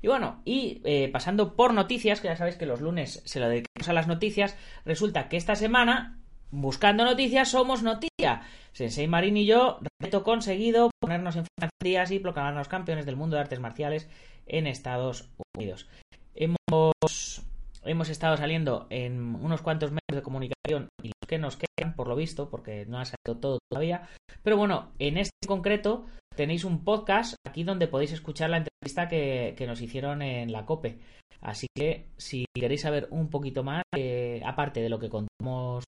Y 0.02 0.08
bueno, 0.08 0.42
y 0.44 0.80
eh, 0.84 1.08
pasando 1.12 1.54
por 1.54 1.74
noticias, 1.74 2.20
que 2.20 2.26
ya 2.26 2.36
sabéis 2.36 2.56
que 2.56 2.66
los 2.66 2.80
lunes 2.80 3.22
se 3.24 3.38
lo 3.38 3.48
dedicamos 3.48 3.88
a 3.88 3.92
las 3.92 4.08
noticias, 4.08 4.56
resulta 4.84 5.28
que 5.28 5.36
esta 5.36 5.54
semana, 5.54 6.18
buscando 6.52 7.04
noticias, 7.04 7.50
somos 7.50 7.82
noticia. 7.82 8.42
Sensei 8.73 9.09
Marín 9.09 9.37
y 9.37 9.47
yo, 9.47 9.80
reto 10.00 10.23
conseguido 10.23 10.90
ponernos 11.00 11.37
en 11.37 11.44
días 11.82 12.11
y 12.12 12.21
proclamarnos 12.21 12.68
campeones 12.68 13.06
del 13.06 13.16
mundo 13.16 13.37
de 13.37 13.42
artes 13.42 13.59
marciales 13.59 14.09
en 14.47 14.66
Estados 14.66 15.30
Unidos. 15.56 15.88
Hemos 16.35 17.42
hemos 17.85 18.09
estado 18.09 18.37
saliendo 18.37 18.87
en 18.90 19.35
unos 19.35 19.61
cuantos 19.61 19.90
medios 19.90 20.14
de 20.14 20.23
comunicación 20.23 20.88
y 21.02 21.09
los 21.09 21.28
que 21.28 21.38
nos 21.38 21.56
quedan, 21.56 21.94
por 21.97 22.06
lo 22.06 22.14
visto, 22.14 22.49
porque 22.49 22.87
no 22.87 23.00
ha 23.00 23.04
salido 23.04 23.40
todo 23.40 23.59
todavía. 23.68 24.09
Pero 24.42 24.56
bueno, 24.56 24.92
en 24.99 25.18
este 25.18 25.47
concreto 25.47 26.06
tenéis 26.37 26.64
un 26.64 26.85
podcast 26.85 27.35
aquí 27.47 27.64
donde 27.64 27.88
podéis 27.88 28.12
escuchar 28.12 28.50
la 28.50 28.59
entrevista 28.59 29.09
que, 29.09 29.64
nos 29.66 29.80
hicieron 29.80 30.23
en 30.23 30.52
la 30.52 30.64
COPE. 30.64 30.99
Así 31.40 31.66
que 31.75 32.06
si 32.16 32.44
queréis 32.54 32.82
saber 32.82 33.09
un 33.11 33.28
poquito 33.28 33.64
más, 33.64 33.82
eh, 33.97 34.40
aparte 34.44 34.80
de 34.80 34.88
lo 34.88 35.00
que 35.00 35.09
contamos 35.09 35.85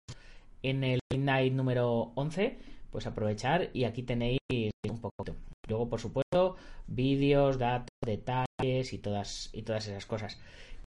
en 0.64 0.83
el 0.83 1.00
Midnight 1.12 1.52
número 1.52 2.12
11, 2.14 2.59
pues 2.90 3.06
aprovechar 3.06 3.71
y 3.73 3.85
aquí 3.85 4.02
tenéis 4.02 4.40
un 4.88 5.00
poquito. 5.00 5.37
Luego, 5.68 5.88
por 5.88 6.00
supuesto, 6.00 6.56
vídeos, 6.87 7.59
datos, 7.59 7.88
detalles 8.04 8.92
y 8.92 8.99
todas, 8.99 9.50
y 9.52 9.62
todas 9.62 9.87
esas 9.87 10.06
cosas. 10.06 10.38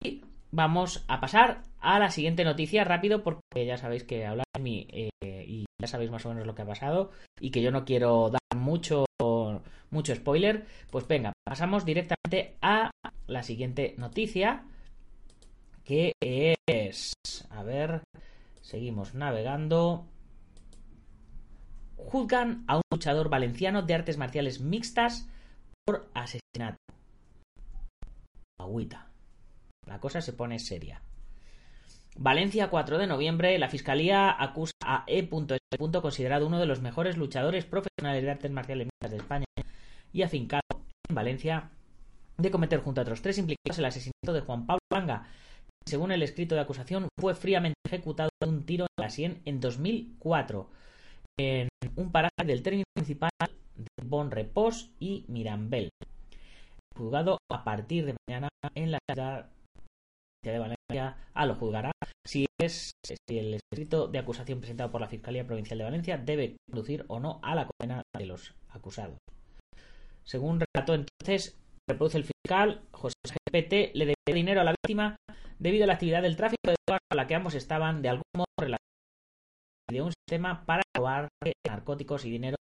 Y 0.02 0.22
vamos 0.50 1.04
a 1.08 1.20
pasar 1.20 1.62
a 1.80 1.98
la 1.98 2.10
siguiente 2.10 2.44
noticia 2.44 2.84
rápido 2.84 3.22
porque 3.22 3.66
ya 3.66 3.76
sabéis 3.76 4.04
que 4.04 4.26
hablar 4.26 4.46
de 4.54 4.62
mí 4.62 4.88
eh, 4.90 5.10
y 5.46 5.66
ya 5.80 5.86
sabéis 5.86 6.10
más 6.10 6.24
o 6.24 6.30
menos 6.30 6.46
lo 6.46 6.54
que 6.54 6.62
ha 6.62 6.66
pasado 6.66 7.10
y 7.38 7.50
que 7.50 7.62
yo 7.62 7.70
no 7.70 7.84
quiero 7.84 8.30
dar 8.30 8.58
mucho 8.58 9.04
mucho 9.90 10.14
spoiler 10.14 10.64
pues 10.90 11.06
venga 11.06 11.32
pasamos 11.44 11.84
directamente 11.84 12.56
a 12.62 12.90
la 13.26 13.42
siguiente 13.42 13.94
noticia 13.98 14.64
que 15.84 16.12
es 16.66 17.12
a 17.50 17.62
ver 17.62 18.02
seguimos 18.68 19.14
navegando 19.14 20.06
juzgan 21.96 22.64
a 22.66 22.76
un 22.76 22.82
luchador 22.92 23.30
valenciano 23.30 23.80
de 23.80 23.94
artes 23.94 24.18
marciales 24.18 24.60
mixtas 24.60 25.26
por 25.86 26.10
asesinato 26.12 26.76
agüita 28.60 29.08
la 29.86 30.00
cosa 30.00 30.20
se 30.20 30.34
pone 30.34 30.58
seria. 30.58 31.00
Valencia, 32.16 32.68
4 32.68 32.98
de 32.98 33.06
noviembre, 33.06 33.58
la 33.58 33.70
Fiscalía 33.70 34.36
acusa 34.38 34.74
a 34.84 35.04
E.S. 35.06 35.28
considerado 36.02 36.46
uno 36.46 36.58
de 36.58 36.66
los 36.66 36.82
mejores 36.82 37.16
luchadores 37.16 37.64
profesionales 37.64 38.22
de 38.22 38.30
artes 38.30 38.50
marciales 38.50 38.88
de 39.08 39.16
España 39.16 39.46
y 40.12 40.22
afincado 40.22 40.62
en 41.08 41.14
Valencia, 41.14 41.70
de 42.36 42.50
cometer 42.50 42.80
junto 42.80 43.00
a 43.00 43.02
otros 43.02 43.22
tres 43.22 43.38
implicados 43.38 43.78
el 43.78 43.84
asesinato 43.86 44.32
de 44.32 44.40
Juan 44.40 44.66
Pablo 44.66 44.80
Langa, 44.92 45.26
según 45.88 46.12
el 46.12 46.22
escrito 46.22 46.54
de 46.54 46.60
acusación 46.60 47.08
fue 47.18 47.34
fríamente 47.34 47.78
ejecutado 47.86 48.28
de 48.40 48.48
un 48.48 48.64
tiro 48.64 48.84
en 48.84 49.02
la 49.02 49.10
sien 49.10 49.40
en 49.46 49.58
2004, 49.60 50.68
en 51.38 51.68
un 51.96 52.12
paraje 52.12 52.44
del 52.44 52.62
término 52.62 52.84
principal 52.94 53.30
de 53.40 54.04
Bon 54.04 54.30
Repos 54.30 54.90
y 55.00 55.24
Mirambel. 55.28 55.88
Juzgado 56.94 57.38
a 57.50 57.64
partir 57.64 58.04
de 58.04 58.14
mañana 58.28 58.48
en 58.74 58.92
la 58.92 58.98
ciudad 59.10 59.50
de 60.44 60.58
Valencia 60.58 61.16
a 61.34 61.46
lo 61.46 61.54
juzgará 61.54 61.92
si 62.26 62.46
es 62.60 62.92
si 63.04 63.38
el 63.38 63.54
escrito 63.54 64.08
de 64.08 64.18
acusación 64.18 64.60
presentado 64.60 64.90
por 64.90 65.00
la 65.00 65.08
Fiscalía 65.08 65.46
Provincial 65.46 65.78
de 65.78 65.84
Valencia 65.84 66.18
debe 66.18 66.56
conducir 66.68 67.04
o 67.08 67.18
no 67.18 67.40
a 67.42 67.54
la 67.54 67.66
condena 67.66 68.02
de 68.16 68.26
los 68.26 68.54
acusados. 68.70 69.16
Según 70.24 70.60
relató 70.60 70.94
entonces, 70.94 71.58
reproduce 71.88 72.18
el 72.18 72.24
fiscal, 72.24 72.82
José 72.92 73.14
GPT 73.50 73.94
le 73.94 74.04
debía 74.04 74.34
dinero 74.34 74.60
a 74.60 74.64
la 74.64 74.72
víctima 74.72 75.16
debido 75.58 75.84
a 75.84 75.86
la 75.86 75.94
actividad 75.94 76.22
del 76.22 76.36
tráfico 76.36 76.70
de 76.70 76.76
drogas 76.86 77.00
a 77.10 77.14
la 77.14 77.26
que 77.26 77.34
ambos 77.34 77.54
estaban 77.54 78.02
de 78.02 78.08
algún 78.08 78.24
modo 78.34 78.46
relacionados 78.58 78.78
de 79.90 80.02
un 80.02 80.12
sistema 80.12 80.64
para 80.66 80.82
robar 80.94 81.28
narcóticos 81.66 82.24
y 82.24 82.30
dinero 82.30 82.56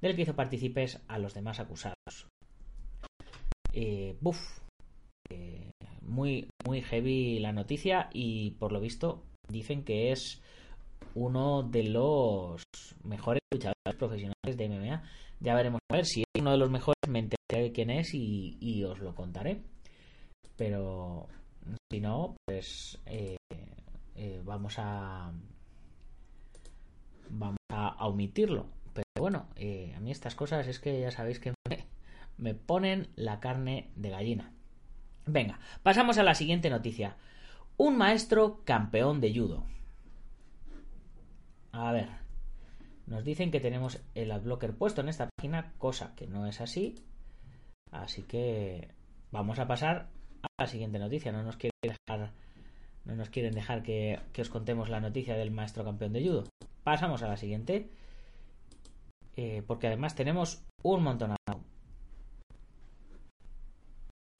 del 0.00 0.16
que 0.16 0.22
hizo 0.22 0.34
partícipes 0.34 1.00
a 1.08 1.18
los 1.18 1.34
demás 1.34 1.60
acusados. 1.60 2.28
Eh, 3.72 4.16
buf, 4.20 4.38
eh, 5.30 5.70
muy, 6.02 6.48
muy 6.64 6.82
heavy 6.82 7.38
la 7.38 7.52
noticia 7.52 8.08
y 8.12 8.52
por 8.52 8.72
lo 8.72 8.80
visto 8.80 9.22
dicen 9.48 9.84
que 9.84 10.12
es 10.12 10.42
uno 11.14 11.62
de 11.62 11.84
los 11.84 12.62
mejores 13.04 13.40
luchadores 13.52 13.96
profesionales 13.98 14.56
de 14.56 14.68
MMA. 14.68 15.02
Ya 15.40 15.54
veremos 15.54 15.80
a 15.90 15.96
ver 15.96 16.06
si 16.06 16.20
es 16.20 16.40
uno 16.40 16.52
de 16.52 16.58
los 16.58 16.70
mejores, 16.70 16.96
me 17.08 17.20
enteraré 17.20 17.68
de 17.68 17.72
quién 17.72 17.90
es 17.90 18.14
y, 18.14 18.84
os 18.84 18.98
lo 19.00 19.14
contaré. 19.14 19.62
Pero 20.56 21.26
si 21.90 22.00
no, 22.00 22.36
pues 22.46 22.98
eh, 23.06 23.36
eh, 24.14 24.40
vamos 24.44 24.78
a 24.78 25.32
vamos 27.28 27.58
a, 27.68 28.06
omitirlo. 28.06 28.66
Pero 28.92 29.06
bueno, 29.18 29.48
eh, 29.56 29.92
a 29.96 30.00
mí 30.00 30.10
estas 30.10 30.34
cosas 30.34 30.66
es 30.66 30.78
que 30.78 31.00
ya 31.00 31.10
sabéis 31.10 31.38
que 31.38 31.54
me 32.36 32.54
ponen 32.54 33.08
la 33.16 33.40
carne 33.40 33.90
de 33.96 34.10
gallina. 34.10 34.52
Venga, 35.26 35.60
pasamos 35.82 36.18
a 36.18 36.22
la 36.22 36.34
siguiente 36.34 36.70
noticia. 36.70 37.16
Un 37.76 37.96
maestro 37.96 38.62
campeón 38.64 39.20
de 39.20 39.34
judo. 39.34 39.64
A 41.72 41.92
ver, 41.92 42.08
nos 43.06 43.24
dicen 43.24 43.50
que 43.50 43.60
tenemos 43.60 44.00
el 44.14 44.32
adblocker 44.32 44.76
puesto 44.76 45.00
en 45.00 45.08
esta 45.08 45.28
página, 45.36 45.72
cosa 45.78 46.14
que 46.16 46.26
no 46.26 46.46
es 46.46 46.60
así. 46.60 46.96
Así 47.90 48.22
que 48.22 48.88
vamos 49.30 49.58
a 49.58 49.66
pasar 49.66 50.08
a 50.42 50.48
la 50.62 50.66
siguiente 50.66 50.98
noticia. 50.98 51.32
No 51.32 51.42
nos 51.42 51.56
quieren 51.56 51.78
dejar, 51.82 52.32
no 53.04 53.16
nos 53.16 53.30
quieren 53.30 53.54
dejar 53.54 53.82
que, 53.82 54.20
os 54.38 54.48
contemos 54.48 54.88
la 54.88 55.00
noticia 55.00 55.36
del 55.36 55.50
maestro 55.50 55.84
campeón 55.84 56.12
de 56.12 56.24
judo. 56.24 56.44
Pasamos 56.82 57.22
a 57.22 57.28
la 57.28 57.36
siguiente. 57.36 57.90
Eh, 59.36 59.62
porque 59.66 59.86
además 59.86 60.14
tenemos 60.14 60.62
un 60.82 61.02
montón 61.02 61.34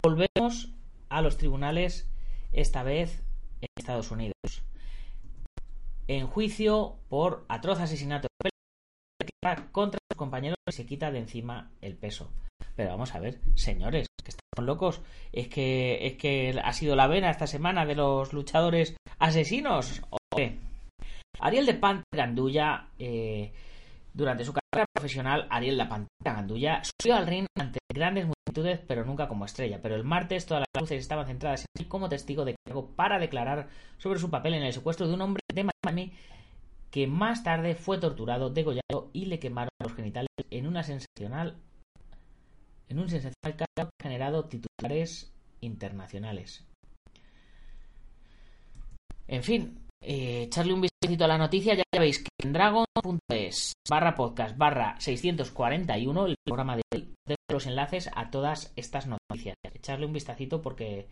Volvemos 0.02 0.72
a 1.08 1.22
los 1.22 1.36
tribunales, 1.36 2.10
esta 2.52 2.82
vez 2.82 3.22
en 3.60 3.68
Estados 3.76 4.10
Unidos. 4.10 4.34
En 6.08 6.26
juicio 6.26 6.96
por 7.08 7.44
atroz 7.48 7.80
asesinato 7.80 8.28
contra 9.72 9.98
sus 10.10 10.16
compañeros 10.16 10.56
se 10.68 10.86
quita 10.86 11.10
de 11.10 11.20
encima 11.20 11.70
el 11.80 11.96
peso. 11.96 12.30
Pero 12.80 12.92
vamos 12.92 13.14
a 13.14 13.20
ver, 13.20 13.38
señores, 13.56 14.06
que 14.24 14.30
están 14.30 14.64
locos. 14.64 15.02
Es 15.34 15.48
que, 15.48 16.06
es 16.06 16.14
que 16.14 16.58
ha 16.64 16.72
sido 16.72 16.96
la 16.96 17.08
vena 17.08 17.30
esta 17.30 17.46
semana 17.46 17.84
de 17.84 17.94
los 17.94 18.32
luchadores 18.32 18.96
asesinos. 19.18 20.00
Ariel 21.38 21.66
de 21.66 21.74
Pantera 21.74 22.24
Gandulla, 22.24 22.88
eh, 22.98 23.52
durante 24.14 24.46
su 24.46 24.54
carrera 24.54 24.86
profesional, 24.94 25.46
Ariel 25.50 25.76
de 25.76 25.84
Pantera 25.84 26.36
Gandulla 26.36 26.80
subió 26.82 27.16
al 27.16 27.26
ring 27.26 27.44
ante 27.58 27.80
grandes 27.92 28.26
actitudes, 28.48 28.80
pero 28.88 29.04
nunca 29.04 29.28
como 29.28 29.44
estrella. 29.44 29.78
Pero 29.82 29.94
el 29.94 30.04
martes 30.04 30.46
todas 30.46 30.64
las 30.72 30.82
luces 30.82 31.02
estaban 31.02 31.26
centradas 31.26 31.60
en 31.60 31.82
él 31.82 31.86
como 31.86 32.08
testigo 32.08 32.46
de 32.46 32.56
cargo 32.64 32.86
para 32.96 33.18
declarar 33.18 33.68
sobre 33.98 34.18
su 34.18 34.30
papel 34.30 34.54
en 34.54 34.62
el 34.62 34.72
secuestro 34.72 35.06
de 35.06 35.12
un 35.12 35.20
hombre 35.20 35.42
de 35.52 35.68
Miami 35.84 36.14
que 36.90 37.06
más 37.06 37.44
tarde 37.44 37.74
fue 37.74 37.98
torturado, 37.98 38.48
degollado 38.48 39.10
y 39.12 39.26
le 39.26 39.38
quemaron 39.38 39.68
los 39.82 39.92
genitales 39.92 40.30
en 40.48 40.66
una 40.66 40.82
sensacional 40.82 41.58
en 42.90 42.98
un 42.98 43.08
sensacional 43.08 43.56
caso 43.56 43.88
ha 43.88 44.02
generado 44.02 44.44
titulares 44.46 45.32
internacionales. 45.60 46.66
En 49.28 49.44
fin, 49.44 49.78
eh, 50.02 50.42
echarle 50.44 50.74
un 50.74 50.80
vistacito 50.80 51.24
a 51.24 51.28
la 51.28 51.38
noticia, 51.38 51.74
ya 51.74 52.00
veis 52.00 52.18
que 52.18 52.28
en 52.42 52.52
dragon.es 52.52 53.74
barra 53.88 54.14
podcast 54.16 54.56
barra 54.56 54.96
641, 54.98 56.26
el 56.26 56.34
programa 56.44 56.76
de 56.76 56.82
hoy, 56.92 57.14
los 57.48 57.66
enlaces 57.66 58.10
a 58.14 58.30
todas 58.30 58.72
estas 58.74 59.06
noticias. 59.06 59.54
Echarle 59.72 60.06
un 60.06 60.12
vistacito 60.12 60.60
porque, 60.60 61.08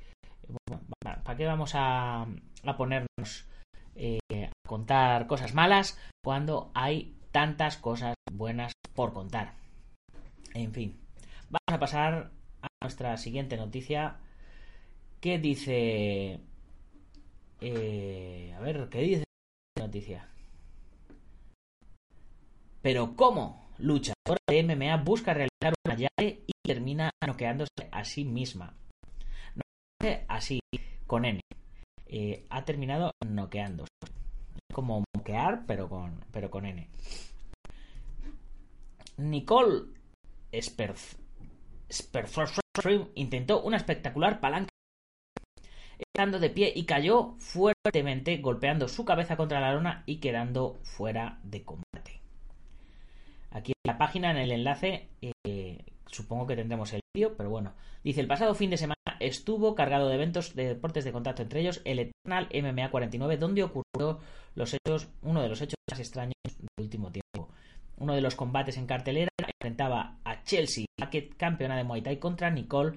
bueno, 0.49 0.83
¿para 1.01 1.37
qué 1.37 1.47
vamos 1.47 1.73
a, 1.75 2.23
a 2.23 2.77
ponernos 2.77 3.47
eh, 3.95 4.19
a 4.33 4.69
contar 4.69 5.29
cosas 5.29 5.55
malas 5.55 5.97
cuando 6.25 6.73
hay 6.75 7.15
tantas 7.31 7.77
cosas 7.77 8.15
buenas 8.33 8.73
por 8.95 9.13
contar? 9.13 9.55
En 10.55 10.73
fin, 10.73 10.99
vamos 11.51 11.69
a 11.69 11.79
pasar 11.79 12.31
a 12.63 12.69
nuestra 12.83 13.17
siguiente 13.17 13.57
noticia 13.57 14.17
que 15.21 15.39
dice 15.39 16.41
eh, 17.61 18.55
a 18.57 18.61
ver, 18.61 18.89
¿qué 18.89 19.01
dice 19.01 19.25
la 19.77 19.87
noticia? 19.87 20.29
Pero 22.83 23.17
¿cómo? 23.17 23.69
Luchadora 23.79 24.41
de 24.49 24.63
MMA 24.63 24.97
busca 24.99 25.35
realizar 25.35 25.75
una 25.85 25.97
llave 25.97 26.43
y 26.47 26.53
termina 26.65 27.11
noqueándose 27.27 27.89
a 27.91 28.05
sí 28.05 28.25
misma. 28.25 28.75
No 29.55 30.09
así, 30.29 30.61
con 31.07 31.25
N. 31.25 31.41
Eh, 32.07 32.47
ha 32.51 32.65
terminado 32.65 33.13
noqueándose. 33.27 33.89
Como 34.73 35.05
moquear, 35.15 35.65
pero 35.67 35.89
con, 35.89 36.25
pero 36.31 36.51
con 36.51 36.67
N. 36.67 36.89
Nicole 39.17 39.87
Sperth, 40.53 41.19
intentó 43.15 43.63
una 43.63 43.77
espectacular 43.77 44.41
palanca 44.41 44.71
estando 45.99 46.39
de 46.39 46.51
pie 46.51 46.73
y 46.75 46.85
cayó 46.85 47.35
fuertemente 47.39 48.37
golpeando 48.39 48.89
su 48.89 49.05
cabeza 49.05 49.37
contra 49.37 49.61
la 49.61 49.73
lona 49.73 50.03
y 50.07 50.17
quedando 50.17 50.79
fuera 50.83 51.41
de 51.43 51.65
combate. 51.65 52.21
Aquí 53.51 53.73
en 53.73 53.91
la 53.93 53.99
página, 53.99 54.31
en 54.31 54.37
el 54.37 54.53
enlace, 54.53 55.09
eh, 55.23 55.85
supongo 56.07 56.47
que 56.47 56.57
tendremos 56.57 56.93
el 56.93 57.01
vídeo, 57.15 57.37
pero 57.37 57.51
bueno, 57.51 57.73
dice 58.05 58.21
el 58.21 58.27
pasado 58.27 58.55
fin 58.55 58.71
de 58.71 58.77
semana 58.77 58.99
estuvo 59.21 59.75
cargado 59.75 60.09
de 60.09 60.15
eventos 60.15 60.55
de 60.55 60.69
deportes 60.69 61.05
de 61.05 61.13
contacto, 61.13 61.43
entre 61.43 61.61
ellos 61.61 61.81
el 61.85 61.99
Eternal 61.99 62.49
MMA 62.53 62.91
49, 62.91 63.37
donde 63.37 63.65
ocurrió 63.65 64.21
los 64.55 64.75
hechos, 64.75 65.09
uno 65.23 65.43
de 65.43 65.49
los 65.49 65.61
hechos 65.61 65.77
más 65.91 65.99
extraños 65.99 66.35
del 66.45 66.85
último 66.85 67.11
tiempo. 67.11 67.49
Uno 67.97 68.15
de 68.15 68.21
los 68.21 68.37
combates 68.37 68.77
en 68.77 68.87
cartelera 68.87 69.29
enfrentaba 69.61 70.19
a 70.25 70.43
Chelsea 70.45 70.87
campeona 71.37 71.77
de 71.77 71.85
Muay 71.85 72.03
Thai, 72.03 72.19
contra 72.19 72.51
Nicole 72.51 72.97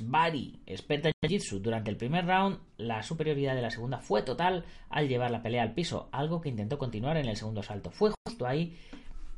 Bari, 0.00 0.60
experta 0.66 1.08
en 1.08 1.14
Jiu-Jitsu, 1.22 1.60
durante 1.60 1.90
el 1.90 1.96
primer 1.96 2.26
round, 2.26 2.58
la 2.76 3.02
superioridad 3.02 3.54
de 3.54 3.62
la 3.62 3.70
segunda 3.70 3.98
fue 3.98 4.22
total 4.22 4.64
al 4.90 5.08
llevar 5.08 5.30
la 5.30 5.42
pelea 5.42 5.62
al 5.62 5.74
piso, 5.74 6.08
algo 6.12 6.40
que 6.40 6.48
intentó 6.48 6.76
continuar 6.76 7.16
en 7.16 7.26
el 7.26 7.36
segundo 7.36 7.60
asalto. 7.60 7.90
Fue 7.90 8.10
justo 8.26 8.46
ahí 8.46 8.76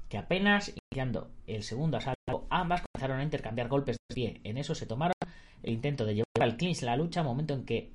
que 0.08 0.18
apenas 0.18 0.72
iniciando 0.90 1.30
el 1.46 1.62
segundo 1.62 1.98
asalto, 1.98 2.46
ambas 2.50 2.82
comenzaron 2.82 3.20
a 3.20 3.24
intercambiar 3.24 3.68
golpes 3.68 3.98
de 4.08 4.14
pie. 4.14 4.40
En 4.42 4.56
eso 4.56 4.74
se 4.74 4.86
tomaron 4.86 5.14
el 5.62 5.74
intento 5.74 6.04
de 6.04 6.14
llevar 6.14 6.26
al 6.40 6.56
clinch 6.56 6.82
la 6.82 6.96
lucha, 6.96 7.22
momento 7.22 7.54
en 7.54 7.64
que 7.64 7.92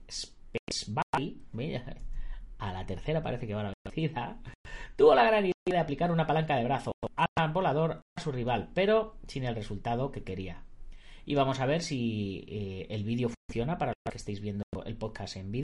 Bari, 0.87 1.41
a 2.63 2.73
la 2.73 2.85
tercera 2.85 3.21
parece 3.21 3.45
que 3.45 3.53
va 3.53 3.61
a 3.61 3.63
la 3.65 3.73
velocidad, 3.83 4.37
tuvo 4.95 5.13
la 5.15 5.25
gran 5.25 5.45
idea 5.45 5.53
de 5.65 5.77
aplicar 5.77 6.11
una 6.11 6.25
palanca 6.25 6.55
de 6.55 6.63
brazo 6.63 6.93
al 7.15 7.51
volador 7.51 8.01
a 8.15 8.21
su 8.21 8.31
rival, 8.31 8.69
pero 8.73 9.17
sin 9.27 9.43
el 9.43 9.55
resultado 9.55 10.11
que 10.11 10.23
quería. 10.23 10.63
Y 11.25 11.35
vamos 11.35 11.59
a 11.59 11.65
ver 11.65 11.81
si 11.81 12.45
eh, 12.47 12.87
el 12.89 13.03
vídeo 13.03 13.29
funciona 13.29 13.77
para 13.77 13.91
los 13.91 14.11
que 14.11 14.17
estéis 14.17 14.41
viendo 14.41 14.63
el 14.85 14.95
podcast 14.95 15.37
en 15.37 15.51
vídeo. 15.51 15.63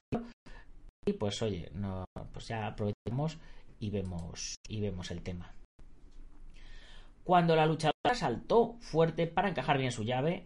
Y 1.05 1.13
pues 1.13 1.41
oye 1.41 1.69
no 1.73 2.05
pues 2.33 2.47
ya 2.47 2.67
aprovechemos 2.67 3.39
y 3.79 3.89
vemos 3.89 4.55
y 4.67 4.81
vemos 4.81 5.11
el 5.11 5.21
tema. 5.21 5.53
Cuando 7.23 7.55
la 7.55 7.65
luchadora 7.65 8.15
saltó 8.15 8.75
fuerte 8.79 9.27
para 9.27 9.49
encajar 9.49 9.77
bien 9.77 9.91
su 9.91 10.03
llave 10.03 10.45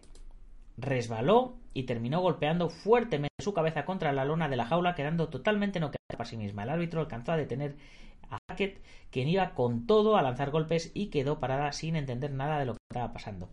resbaló 0.76 1.56
y 1.72 1.84
terminó 1.84 2.20
golpeando 2.20 2.68
fuertemente 2.68 3.42
su 3.42 3.54
cabeza 3.54 3.84
contra 3.84 4.12
la 4.12 4.24
lona 4.24 4.48
de 4.48 4.56
la 4.56 4.66
jaula 4.66 4.94
quedando 4.94 5.28
totalmente 5.28 5.80
noqueada 5.80 5.98
para 6.08 6.24
sí 6.24 6.36
misma 6.36 6.64
el 6.64 6.70
árbitro 6.70 7.00
alcanzó 7.00 7.32
a 7.32 7.36
detener 7.36 7.76
a 8.30 8.38
Hackett 8.48 8.80
quien 9.10 9.28
iba 9.28 9.54
con 9.54 9.86
todo 9.86 10.16
a 10.16 10.22
lanzar 10.22 10.50
golpes 10.50 10.90
y 10.94 11.08
quedó 11.08 11.40
parada 11.40 11.72
sin 11.72 11.96
entender 11.96 12.32
nada 12.32 12.58
de 12.58 12.66
lo 12.66 12.72
que 12.72 12.78
estaba 12.90 13.12
pasando 13.12 13.48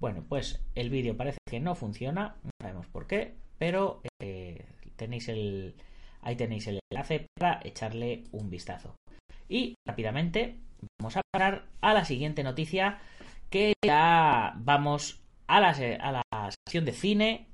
bueno, 0.00 0.24
pues 0.26 0.64
el 0.74 0.88
vídeo 0.88 1.16
parece 1.16 1.38
que 1.46 1.60
no 1.60 1.74
funciona, 1.74 2.36
no 2.42 2.50
sabemos 2.60 2.86
por 2.86 3.06
qué, 3.06 3.34
pero 3.58 4.00
eh, 4.22 4.64
tenéis 4.96 5.28
el, 5.28 5.74
ahí 6.22 6.36
tenéis 6.36 6.66
el 6.68 6.80
enlace 6.90 7.26
para 7.38 7.60
echarle 7.62 8.24
un 8.32 8.48
vistazo. 8.48 8.96
Y 9.46 9.74
rápidamente 9.86 10.56
vamos 10.98 11.18
a 11.18 11.22
parar 11.30 11.66
a 11.82 11.92
la 11.92 12.06
siguiente 12.06 12.42
noticia, 12.42 12.98
que 13.50 13.74
ya 13.84 14.54
vamos 14.56 15.19
a 15.56 16.12
la, 16.12 16.50
sección 16.66 16.84
de 16.84 16.92
cine, 16.92 17.46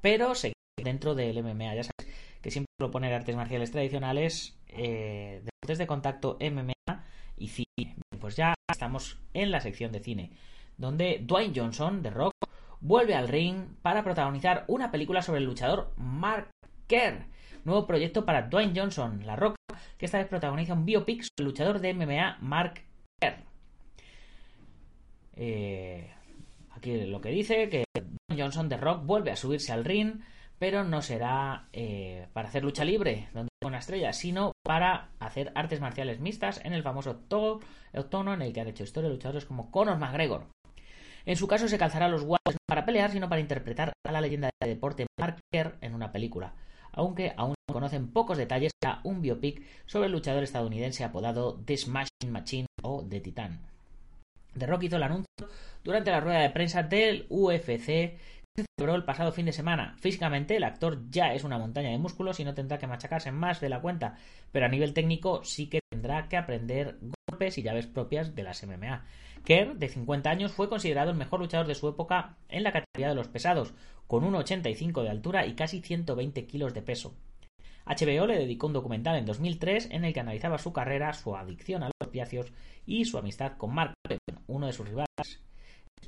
pero 0.00 0.34
seguimos 0.34 0.54
dentro 0.82 1.14
del 1.14 1.42
MMA. 1.42 1.74
Ya 1.74 1.84
sabéis 1.84 2.14
que 2.40 2.50
siempre 2.50 2.72
proponer 2.78 3.12
artes 3.14 3.36
marciales 3.36 3.70
tradicionales, 3.70 4.56
eh, 4.68 5.42
deportes 5.44 5.78
de 5.78 5.86
contacto 5.86 6.38
MMA 6.40 7.04
y 7.36 7.48
cine. 7.48 7.96
Pues 8.20 8.36
ya 8.36 8.54
estamos 8.70 9.18
en 9.34 9.50
la 9.50 9.60
sección 9.60 9.92
de 9.92 10.00
cine 10.00 10.30
donde 10.76 11.20
Dwayne 11.22 11.52
Johnson, 11.54 12.02
de 12.02 12.10
Rock, 12.10 12.32
vuelve 12.80 13.14
al 13.14 13.28
ring 13.28 13.66
para 13.82 14.02
protagonizar 14.02 14.64
una 14.66 14.90
película 14.90 15.22
sobre 15.22 15.38
el 15.38 15.46
luchador 15.46 15.92
Mark 15.96 16.50
Kerr. 16.88 17.26
Nuevo 17.64 17.86
proyecto 17.86 18.24
para 18.24 18.42
Dwayne 18.42 18.72
Johnson, 18.74 19.24
La 19.24 19.36
Rock, 19.36 19.54
que 19.96 20.06
esta 20.06 20.18
vez 20.18 20.26
protagoniza 20.26 20.74
un 20.74 20.84
biopic 20.84 21.22
sobre 21.22 21.30
el 21.38 21.44
luchador 21.44 21.80
de 21.80 21.94
MMA 21.94 22.38
Mark 22.40 22.82
Kerr. 23.20 23.36
Eh, 25.34 26.12
aquí 26.82 27.06
lo 27.06 27.20
que 27.20 27.30
dice 27.30 27.68
que 27.68 27.84
Dwayne 27.94 28.42
Johnson 28.42 28.68
de 28.68 28.76
Rock 28.76 29.06
vuelve 29.06 29.30
a 29.30 29.36
subirse 29.36 29.72
al 29.72 29.84
ring, 29.84 30.20
pero 30.58 30.82
no 30.82 31.00
será 31.00 31.68
eh, 31.72 32.26
para 32.32 32.48
hacer 32.48 32.64
lucha 32.64 32.84
libre, 32.84 33.28
donde 33.32 33.50
una 33.64 33.78
estrella, 33.78 34.12
sino 34.12 34.50
para 34.64 35.10
hacer 35.20 35.52
artes 35.54 35.80
marciales 35.80 36.18
mixtas 36.18 36.60
en 36.64 36.72
el 36.72 36.82
famoso 36.82 37.10
octono 37.10 38.34
en 38.34 38.42
el 38.42 38.52
que 38.52 38.60
han 38.60 38.66
hecho 38.66 38.82
historia 38.82 39.10
luchadores 39.10 39.44
como 39.44 39.70
Conor 39.70 39.98
McGregor. 39.98 40.46
En 41.24 41.36
su 41.36 41.46
caso 41.46 41.68
se 41.68 41.78
calzará 41.78 42.08
los 42.08 42.24
guantes 42.24 42.54
no 42.54 42.66
para 42.66 42.84
pelear, 42.84 43.12
sino 43.12 43.28
para 43.28 43.40
interpretar 43.40 43.92
a 44.04 44.12
la 44.12 44.20
leyenda 44.20 44.50
del 44.60 44.70
deporte 44.70 45.06
Mark 45.20 45.38
Kerr 45.52 45.78
en 45.80 45.94
una 45.94 46.10
película, 46.10 46.54
aunque 46.90 47.32
aún 47.36 47.54
no 47.68 47.74
conocen 47.74 48.12
pocos 48.12 48.38
detalles 48.38 48.72
a 48.84 49.00
un 49.04 49.22
biopic 49.22 49.62
sobre 49.86 50.06
el 50.06 50.12
luchador 50.12 50.42
estadounidense 50.42 51.04
apodado 51.04 51.60
The 51.64 51.76
Smashing 51.76 52.32
Machine 52.32 52.66
o 52.82 53.06
The 53.08 53.20
Titan. 53.20 53.60
The 54.58 54.66
Rock 54.66 54.82
hizo 54.82 54.96
el 54.96 55.04
anuncio 55.04 55.48
durante 55.84 56.10
la 56.10 56.20
rueda 56.20 56.40
de 56.40 56.50
prensa 56.50 56.82
del 56.82 57.26
UFC 57.28 58.18
se 58.54 58.66
celebró 58.76 58.94
el 58.96 59.04
pasado 59.04 59.32
fin 59.32 59.46
de 59.46 59.52
semana. 59.52 59.96
Físicamente, 59.98 60.56
el 60.56 60.64
actor 60.64 61.08
ya 61.08 61.32
es 61.32 61.42
una 61.42 61.58
montaña 61.58 61.90
de 61.90 61.98
músculos 61.98 62.38
y 62.38 62.44
no 62.44 62.54
tendrá 62.54 62.78
que 62.78 62.86
machacarse 62.86 63.32
más 63.32 63.60
de 63.60 63.70
la 63.70 63.80
cuenta, 63.80 64.18
pero 64.50 64.66
a 64.66 64.68
nivel 64.68 64.92
técnico 64.92 65.42
sí 65.42 65.68
que 65.68 65.80
tendrá 65.90 66.28
que 66.28 66.36
aprender 66.36 66.98
golpes 67.30 67.56
y 67.56 67.62
llaves 67.62 67.86
propias 67.86 68.34
de 68.34 68.42
las 68.42 68.62
MMA. 68.66 69.04
Kerr, 69.44 69.76
de 69.76 69.88
50 69.88 70.30
años, 70.30 70.52
fue 70.52 70.68
considerado 70.68 71.10
el 71.10 71.16
mejor 71.16 71.40
luchador 71.40 71.66
de 71.66 71.74
su 71.74 71.88
época 71.88 72.36
en 72.48 72.62
la 72.62 72.72
categoría 72.72 73.08
de 73.08 73.14
los 73.14 73.28
pesados, 73.28 73.72
con 74.06 74.24
1,85 74.24 75.02
de 75.02 75.10
altura 75.10 75.46
y 75.46 75.54
casi 75.54 75.80
120 75.80 76.46
kilos 76.46 76.74
de 76.74 76.82
peso. 76.82 77.14
HBO 77.86 78.26
le 78.26 78.38
dedicó 78.38 78.68
un 78.68 78.74
documental 78.74 79.16
en 79.16 79.26
2003 79.26 79.88
en 79.90 80.04
el 80.04 80.12
que 80.12 80.20
analizaba 80.20 80.58
su 80.58 80.72
carrera, 80.72 81.12
su 81.14 81.34
adicción 81.34 81.82
a 81.82 81.86
los 81.86 82.08
opiáceos 82.08 82.52
y 82.86 83.06
su 83.06 83.18
amistad 83.18 83.56
con 83.56 83.74
Mark 83.74 83.94
Peppen, 84.06 84.44
uno 84.46 84.66
de 84.66 84.72
sus 84.72 84.86
rivales. 84.86 85.11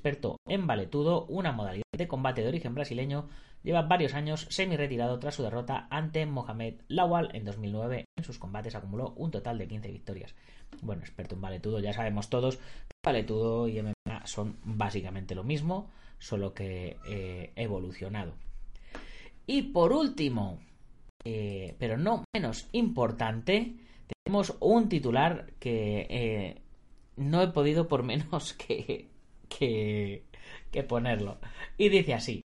Experto 0.04 0.36
en 0.46 0.66
valetudo, 0.66 1.24
una 1.30 1.52
modalidad 1.52 1.86
de 1.96 2.06
combate 2.06 2.42
de 2.42 2.48
origen 2.48 2.74
brasileño, 2.74 3.26
lleva 3.62 3.80
varios 3.80 4.12
años 4.12 4.46
semi-retirado 4.50 5.18
tras 5.18 5.34
su 5.34 5.42
derrota 5.42 5.88
ante 5.90 6.26
Mohamed 6.26 6.74
Lawal 6.88 7.30
en 7.32 7.46
2009. 7.46 8.04
En 8.14 8.22
sus 8.22 8.38
combates 8.38 8.74
acumuló 8.74 9.14
un 9.16 9.30
total 9.30 9.56
de 9.56 9.66
15 9.66 9.90
victorias. 9.90 10.34
Bueno, 10.82 11.00
experto 11.00 11.36
en 11.36 11.40
valetudo, 11.40 11.80
ya 11.80 11.94
sabemos 11.94 12.28
todos 12.28 12.58
Valetudo 13.02 13.66
y 13.66 13.80
MMA 13.80 14.26
son 14.26 14.58
básicamente 14.62 15.34
lo 15.34 15.42
mismo, 15.42 15.90
solo 16.18 16.52
que 16.52 16.98
eh, 17.08 17.52
evolucionado. 17.56 18.34
Y 19.46 19.62
por 19.72 19.94
último, 19.94 20.60
eh, 21.24 21.76
pero 21.78 21.96
no 21.96 22.24
menos 22.34 22.68
importante, 22.72 23.76
tenemos 24.22 24.54
un 24.60 24.90
titular 24.90 25.54
que 25.58 26.06
eh, 26.10 26.62
no 27.16 27.40
he 27.40 27.48
podido 27.48 27.88
por 27.88 28.02
menos 28.02 28.52
que, 28.68 29.13
que, 29.58 30.24
que 30.70 30.82
ponerlo. 30.82 31.38
Y 31.76 31.88
dice 31.88 32.14
así. 32.14 32.42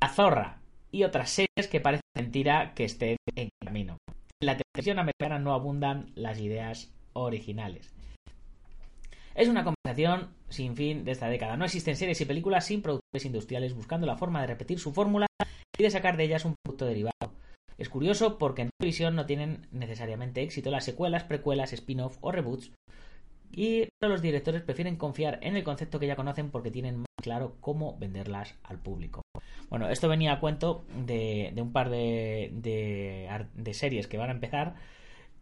La 0.00 0.08
zorra 0.08 0.60
y 0.90 1.04
otras 1.04 1.30
series 1.30 1.68
que 1.70 1.80
parece 1.80 2.02
mentira 2.16 2.74
que 2.74 2.84
estén 2.84 3.16
en 3.34 3.48
camino. 3.64 3.98
En 4.40 4.46
la 4.46 4.56
televisión 4.56 4.98
americana 4.98 5.38
no 5.38 5.52
abundan 5.52 6.12
las 6.14 6.38
ideas 6.38 6.92
originales. 7.12 7.92
Es 9.34 9.48
una 9.48 9.64
conversación 9.64 10.34
sin 10.48 10.76
fin 10.76 11.04
de 11.04 11.12
esta 11.12 11.28
década. 11.28 11.56
No 11.56 11.64
existen 11.64 11.96
series 11.96 12.20
y 12.20 12.24
películas 12.24 12.66
sin 12.66 12.82
productores 12.82 13.24
industriales 13.24 13.74
buscando 13.74 14.06
la 14.06 14.16
forma 14.16 14.40
de 14.40 14.48
repetir 14.48 14.78
su 14.78 14.92
fórmula 14.92 15.26
y 15.76 15.82
de 15.82 15.90
sacar 15.90 16.16
de 16.16 16.24
ellas 16.24 16.44
un 16.44 16.54
producto 16.64 16.86
derivado. 16.86 17.32
Es 17.76 17.88
curioso 17.88 18.38
porque 18.38 18.62
en 18.62 18.70
televisión 18.78 19.14
no 19.14 19.26
tienen 19.26 19.66
necesariamente 19.70 20.42
éxito 20.42 20.70
las 20.70 20.84
secuelas, 20.84 21.24
precuelas, 21.24 21.72
spin-off 21.72 22.18
o 22.20 22.32
reboots 22.32 22.72
y 23.50 23.88
los 24.00 24.22
directores 24.22 24.62
prefieren 24.62 24.96
confiar 24.96 25.38
en 25.42 25.56
el 25.56 25.64
concepto 25.64 25.98
que 25.98 26.06
ya 26.06 26.16
conocen 26.16 26.50
porque 26.50 26.70
tienen 26.70 26.98
más 26.98 27.06
claro 27.22 27.56
cómo 27.60 27.96
venderlas 27.98 28.54
al 28.62 28.78
público. 28.78 29.22
Bueno, 29.68 29.88
esto 29.88 30.08
venía 30.08 30.32
a 30.32 30.40
cuento 30.40 30.84
de, 31.06 31.52
un 31.56 31.72
par 31.72 31.90
de, 31.90 32.50
de, 32.52 33.74
series 33.74 34.06
que 34.06 34.18
van 34.18 34.30
a 34.30 34.34
empezar. 34.34 34.74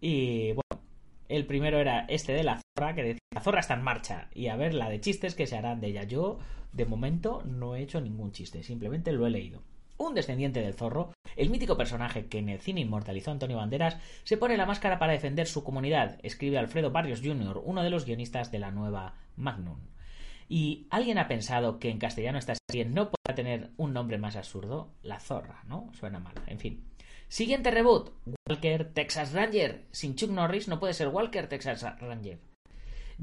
Y 0.01 0.53
bueno, 0.53 0.85
el 1.29 1.47
primero 1.47 1.79
era 1.79 2.01
este 2.09 2.33
de 2.33 2.45
la 2.45 2.61
zorra, 2.77 2.95
que 2.95 3.03
decía, 3.03 3.21
la 3.35 3.41
zorra 3.41 3.61
está 3.61 3.75
en 3.75 3.83
marcha. 3.83 4.29
Y 4.35 4.49
a 4.49 4.57
ver 4.57 4.75
la 4.75 4.89
de 4.89 5.01
chistes 5.01 5.35
que 5.35 5.47
se 5.47 5.57
harán 5.57 5.81
de 5.81 5.89
ella. 5.89 6.05
Yo, 6.05 6.39
de 6.73 6.87
momento, 6.87 7.43
no 7.45 7.77
he 7.77 7.83
hecho 7.83 8.01
ningún 8.01 8.33
chiste, 8.33 8.63
simplemente 8.63 9.13
lo 9.13 9.27
he 9.27 9.31
leído. 9.31 9.63
Un 9.99 10.15
descendiente 10.15 10.61
del 10.61 10.75
zorro, 10.75 11.13
el 11.37 11.51
mítico 11.51 11.77
personaje 11.77 12.27
que 12.27 12.39
en 12.39 12.49
el 12.49 12.61
cine 12.61 12.83
inmortalizó 12.83 13.31
Antonio 13.31 13.57
Banderas, 13.57 13.97
se 14.25 14.37
pone 14.37 14.57
la 14.57 14.67
máscara 14.67 14.99
para 14.99 15.13
defender 15.13 15.47
su 15.47 15.65
comunidad, 15.65 16.19
escribe 16.23 16.59
Alfredo 16.59 16.91
Barrios 16.91 17.23
Jr., 17.23 17.63
uno 17.65 17.83
de 17.83 17.91
los 17.91 18.05
guionistas 18.05 18.51
de 18.51 18.59
la 18.59 18.71
nueva 18.71 19.15
Magnum. 19.37 19.79
¿Y 20.49 20.87
alguien 20.91 21.19
ha 21.19 21.29
pensado 21.29 21.79
que 21.79 21.91
en 21.91 21.99
castellano 21.99 22.39
esta 22.39 22.55
serie 22.69 22.85
no 22.85 23.11
podrá 23.11 23.35
tener 23.35 23.71
un 23.77 23.93
nombre 23.93 24.19
más 24.19 24.37
absurdo? 24.37 24.93
La 25.03 25.19
zorra, 25.19 25.65
¿no? 25.67 25.91
Suena 25.95 26.21
mal. 26.21 26.35
En 26.47 26.61
fin. 26.61 26.85
Siguiente 27.29 27.71
reboot. 27.71 28.13
Walker 28.49 28.93
Texas 28.93 29.33
Ranger. 29.33 29.87
Sin 29.91 30.15
Chuck 30.15 30.31
Norris 30.31 30.69
no 30.69 30.79
puede 30.79 30.95
ser 30.95 31.09
Walker 31.09 31.49
Texas 31.49 31.85
Ranger. 32.01 32.39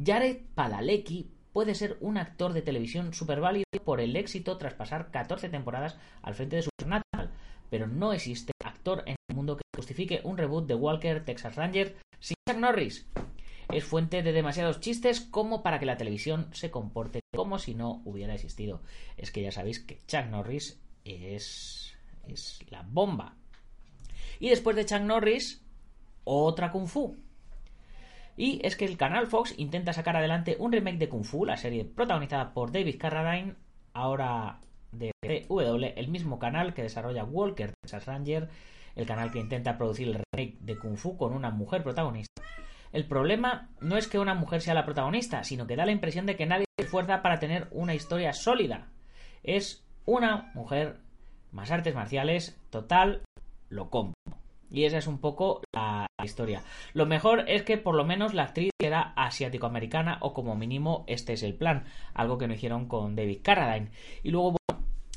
Jared 0.03 0.41
Padalecki 0.55 1.31
puede 1.53 1.75
ser 1.75 1.97
un 2.01 2.17
actor 2.17 2.51
de 2.51 2.63
televisión 2.63 3.13
súper 3.13 3.39
válido 3.39 3.65
por 3.85 4.01
el 4.01 4.15
éxito 4.15 4.57
tras 4.57 4.73
pasar 4.73 5.11
14 5.11 5.49
temporadas 5.49 5.97
al 6.21 6.33
frente 6.33 6.57
de 6.57 6.63
Supernatural, 6.63 7.31
pero 7.69 7.87
no 7.87 8.11
existe 8.11 8.51
actor 8.63 9.03
en 9.05 9.15
el 9.29 9.35
mundo 9.35 9.55
que 9.55 9.63
justifique 9.75 10.21
un 10.23 10.37
reboot 10.37 10.67
de 10.67 10.75
Walker 10.75 11.23
Texas 11.23 11.55
Ranger 11.55 11.95
sin 12.19 12.35
Chuck 12.47 12.57
Norris. 12.57 13.07
Es 13.71 13.85
fuente 13.85 14.23
de 14.23 14.33
demasiados 14.33 14.79
chistes 14.79 15.21
como 15.21 15.63
para 15.63 15.79
que 15.79 15.85
la 15.85 15.97
televisión 15.97 16.49
se 16.51 16.69
comporte 16.69 17.21
como 17.33 17.59
si 17.59 17.75
no 17.75 18.01
hubiera 18.03 18.33
existido. 18.33 18.81
Es 19.15 19.31
que 19.31 19.41
ya 19.41 19.51
sabéis 19.51 19.79
que 19.79 19.99
Chuck 20.07 20.25
Norris 20.25 20.79
es, 21.05 21.95
es 22.27 22.59
la 22.69 22.83
bomba. 22.83 23.35
Y 24.39 24.49
después 24.49 24.75
de 24.75 24.85
Chuck 24.85 25.01
Norris, 25.01 25.63
otra 26.23 26.71
Kung 26.71 26.87
Fu. 26.87 27.15
Y 28.35 28.59
es 28.65 28.75
que 28.75 28.85
el 28.85 28.97
canal 28.97 29.27
Fox 29.27 29.53
intenta 29.57 29.93
sacar 29.93 30.17
adelante 30.17 30.55
un 30.59 30.71
remake 30.71 30.97
de 30.97 31.09
Kung 31.09 31.23
Fu, 31.23 31.45
la 31.45 31.57
serie 31.57 31.85
protagonizada 31.85 32.53
por 32.53 32.71
David 32.71 32.99
Carradine, 32.99 33.55
ahora 33.93 34.59
de 34.91 35.11
W, 35.21 35.93
el 35.95 36.07
mismo 36.07 36.39
canal 36.39 36.73
que 36.73 36.83
desarrolla 36.83 37.23
Walker 37.23 37.73
Texas 37.81 38.05
Ranger, 38.05 38.49
el 38.95 39.05
canal 39.05 39.31
que 39.31 39.39
intenta 39.39 39.77
producir 39.77 40.07
el 40.07 40.23
remake 40.33 40.57
de 40.59 40.77
Kung 40.77 40.97
Fu 40.97 41.17
con 41.17 41.33
una 41.33 41.51
mujer 41.51 41.83
protagonista. 41.83 42.41
El 42.91 43.07
problema 43.07 43.69
no 43.81 43.97
es 43.97 44.07
que 44.07 44.19
una 44.19 44.35
mujer 44.35 44.61
sea 44.61 44.75
la 44.75 44.85
protagonista, 44.85 45.43
sino 45.43 45.65
que 45.65 45.75
da 45.75 45.85
la 45.85 45.91
impresión 45.91 46.25
de 46.25 46.35
que 46.35 46.45
nadie 46.45 46.65
se 46.77 46.85
esfuerza 46.85 47.23
para 47.23 47.39
tener 47.39 47.67
una 47.71 47.95
historia 47.95 48.33
sólida. 48.33 48.87
Es 49.41 49.83
una 50.05 50.51
mujer 50.53 50.99
más 51.51 51.71
artes 51.71 51.95
marciales, 51.95 52.59
total, 52.69 53.23
lo 53.69 53.89
compro. 53.89 54.13
Y 54.73 54.85
esa 54.85 54.97
es 54.97 55.05
un 55.05 55.19
poco 55.19 55.61
la 55.71 56.07
historia. 56.23 56.63
Lo 56.93 57.05
mejor 57.05 57.47
es 57.47 57.61
que 57.61 57.77
por 57.77 57.93
lo 57.93 58.05
menos 58.05 58.33
la 58.33 58.45
actriz 58.45 58.71
era 58.81 59.13
asiático-americana 59.15 60.17
o 60.21 60.33
como 60.33 60.55
mínimo 60.55 61.03
este 61.07 61.33
es 61.33 61.43
el 61.43 61.53
plan. 61.53 61.85
Algo 62.15 62.39
que 62.39 62.47
no 62.47 62.55
hicieron 62.55 62.87
con 62.87 63.15
David 63.15 63.41
Carradine. 63.43 63.91
Y 64.23 64.31
luego 64.31 64.57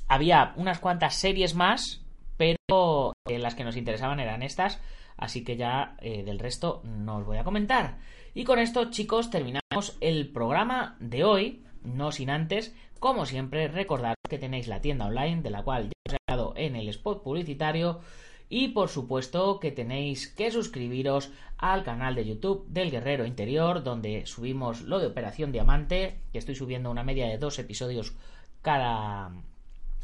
había 0.09 0.53
unas 0.57 0.79
cuantas 0.79 1.14
series 1.16 1.55
más, 1.55 2.05
pero 2.37 3.14
eh, 3.27 3.38
las 3.38 3.55
que 3.55 3.64
nos 3.64 3.79
interesaban 3.79 4.21
eran 4.21 4.42
estas. 4.42 4.79
Así 5.16 5.42
que 5.42 5.57
ya 5.57 5.97
eh, 6.03 6.23
del 6.23 6.38
resto 6.38 6.83
no 6.85 7.16
os 7.16 7.25
voy 7.25 7.38
a 7.38 7.45
comentar. 7.45 7.97
Y 8.35 8.45
con 8.45 8.59
esto 8.59 8.90
chicos 8.90 9.31
terminamos 9.31 9.97
el 10.03 10.31
programa 10.33 10.99
de 11.01 11.25
hoy. 11.25 11.62
No 11.83 12.12
sin 12.12 12.29
antes, 12.29 12.75
como 12.99 13.25
siempre, 13.25 13.69
recordar 13.69 14.16
que 14.29 14.38
tenéis 14.38 14.69
la 14.69 14.83
tienda 14.83 15.07
online 15.07 15.40
de 15.40 15.51
la 15.51 15.62
cual 15.62 15.85
ya 15.85 15.92
os 16.07 16.12
he 16.12 16.16
hablado 16.27 16.53
en 16.57 16.77
el 16.77 16.88
spot 16.88 17.23
publicitario 17.23 18.01
y 18.48 18.68
por 18.68 18.88
supuesto 18.88 19.61
que 19.61 19.72
tenéis 19.72 20.28
que 20.28 20.50
suscribiros 20.50 21.30
al 21.59 21.85
canal 21.85 22.14
de 22.14 22.26
YouTube 22.26 22.66
del 22.68 22.90
Guerrero 22.90 23.26
Interior, 23.26 23.82
donde 23.82 24.26
subimos 24.26 24.82
lo 24.82 24.98
de 24.98 25.06
Operación 25.06 25.52
Diamante, 25.52 26.18
que 26.32 26.38
estoy 26.38 26.54
subiendo 26.54 26.90
una 26.90 27.02
media 27.02 27.26
de 27.26 27.38
dos 27.38 27.59
episodios 27.59 28.14
cada, 28.62 29.32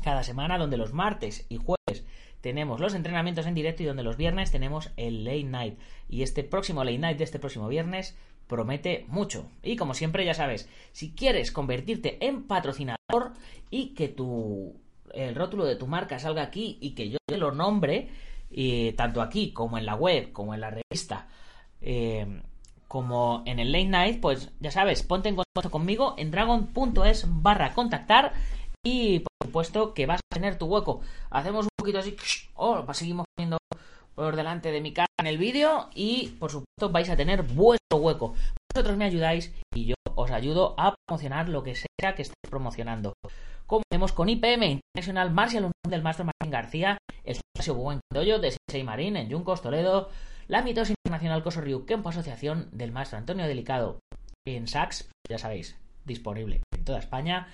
cada 0.03 0.23
semana, 0.23 0.59
donde 0.59 0.77
los 0.77 0.93
martes 0.93 1.47
y 1.49 1.57
jueves 1.57 2.05
tenemos 2.41 2.81
los 2.81 2.95
entrenamientos 2.95 3.47
en 3.47 3.55
directo 3.55 3.85
y 3.85 3.87
donde 3.87 4.03
los 4.03 4.17
viernes 4.17 4.51
tenemos 4.51 4.91
el 4.97 5.25
late 5.25 5.45
night. 5.45 5.79
Y 6.09 6.23
este 6.23 6.43
próximo 6.43 6.83
late 6.83 6.99
night 6.99 7.19
de 7.19 7.25
este 7.25 7.39
próximo 7.39 7.69
viernes 7.69 8.17
promete 8.49 9.05
mucho. 9.09 9.49
Y 9.63 9.77
como 9.77 9.95
siempre, 9.95 10.25
ya 10.25 10.35
sabes, 10.35 10.69
si 10.91 11.13
quieres 11.13 11.53
convertirte 11.53 12.19
en 12.27 12.43
patrocinador 12.43 13.33
y 13.71 13.95
que 13.95 14.09
tu 14.09 14.75
el 15.15 15.35
rótulo 15.35 15.65
de 15.65 15.77
tu 15.77 15.87
marca 15.87 16.19
salga 16.19 16.43
aquí 16.43 16.79
y 16.81 16.95
que 16.95 17.11
yo 17.11 17.19
te 17.27 17.37
lo 17.37 17.53
nombre, 17.53 18.09
y 18.53 18.93
tanto 18.93 19.23
aquí 19.23 19.53
como 19.53 19.79
en 19.79 19.87
la 19.87 19.95
web, 19.95 20.33
como 20.33 20.55
en 20.55 20.61
la 20.61 20.71
revista, 20.71 21.27
eh, 21.81 22.43
como 22.87 23.43
en 23.47 23.59
el 23.59 23.73
late 23.73 23.87
night, 23.87 24.21
pues 24.21 24.51
ya 24.61 24.71
sabes, 24.71 25.03
ponte 25.03 25.31
en 25.31 25.37
contacto 25.37 25.71
conmigo 25.71 26.15
en 26.19 26.31
dragon.es 26.31 27.25
barra 27.27 27.73
contactar 27.73 28.35
y 28.85 29.21
por 29.21 29.47
supuesto 29.47 29.95
que 29.95 30.07
vas 30.07 30.21
a 30.21 30.35
tener 30.35 30.59
tu 30.59 30.67
hueco. 30.67 31.01
Hacemos 31.31 31.65
un 31.65 31.71
poquito 31.77 31.99
así, 31.99 32.17
oh, 32.55 32.85
seguimos 32.93 33.25
poniendo 33.35 33.57
por 34.15 34.37
delante 34.37 34.71
de 34.71 34.81
mi 34.83 34.93
cara 34.93 35.09
en 35.19 35.27
el 35.27 35.39
vídeo 35.39 35.89
y 35.95 36.29
por 36.39 36.51
supuesto 36.51 36.91
vais 36.91 37.09
a 37.09 37.17
tener 37.17 37.43
vuestro 37.43 37.99
hueco. 37.99 38.35
Vosotros 38.75 38.97
me 38.99 39.07
ayudáis 39.07 39.53
y 39.75 39.87
yo 39.87 39.95
os 40.15 40.31
ayudo 40.31 40.75
a 40.77 40.95
promocionar 41.07 41.49
lo 41.49 41.63
que 41.63 41.75
sea 41.75 42.15
que 42.15 42.23
estéis 42.23 42.51
promocionando. 42.51 43.15
Como 43.73 43.85
con 44.13 44.29
IPM 44.29 44.65
International 44.65 45.31
Martial 45.31 45.63
Unión 45.63 45.73
del 45.89 46.03
Maestro 46.03 46.27
Martín 46.27 46.51
García, 46.51 46.99
el 47.25 47.37
gimnasio 47.37 47.75
Buen 47.75 48.01
Doyo 48.13 48.39
de 48.39 48.51
Sensei 48.51 48.85
Marín 48.85 49.17
en 49.17 49.31
Yuncos, 49.31 49.63
Toledo, 49.63 50.11
la 50.47 50.61
Mitosis 50.61 50.95
Internacional 51.07 51.43
Coso 51.43 51.63
Kempo 51.87 52.11
Asociación 52.11 52.69
del 52.71 52.93
Maestro 52.93 53.17
Antonio 53.17 53.47
Delicado 53.47 54.01
en 54.47 54.69
Sax, 54.69 55.09
ya 55.27 55.39
sabéis, 55.39 55.79
disponible 56.05 56.61
en 56.75 56.85
toda 56.85 56.99
España, 56.99 57.49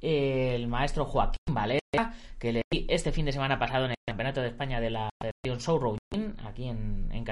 el 0.00 0.68
maestro 0.68 1.04
Joaquín 1.04 1.36
Valera, 1.50 2.14
que 2.38 2.54
leí 2.54 2.86
este 2.88 3.12
fin 3.12 3.26
de 3.26 3.32
semana 3.32 3.58
pasado 3.58 3.84
en 3.84 3.90
el 3.90 3.96
Campeonato 4.08 4.40
de 4.40 4.48
España 4.48 4.80
de 4.80 4.88
la 4.88 5.10
Federación 5.20 5.60
Show 5.60 5.98
aquí 6.46 6.68
en, 6.68 7.10
en 7.12 7.26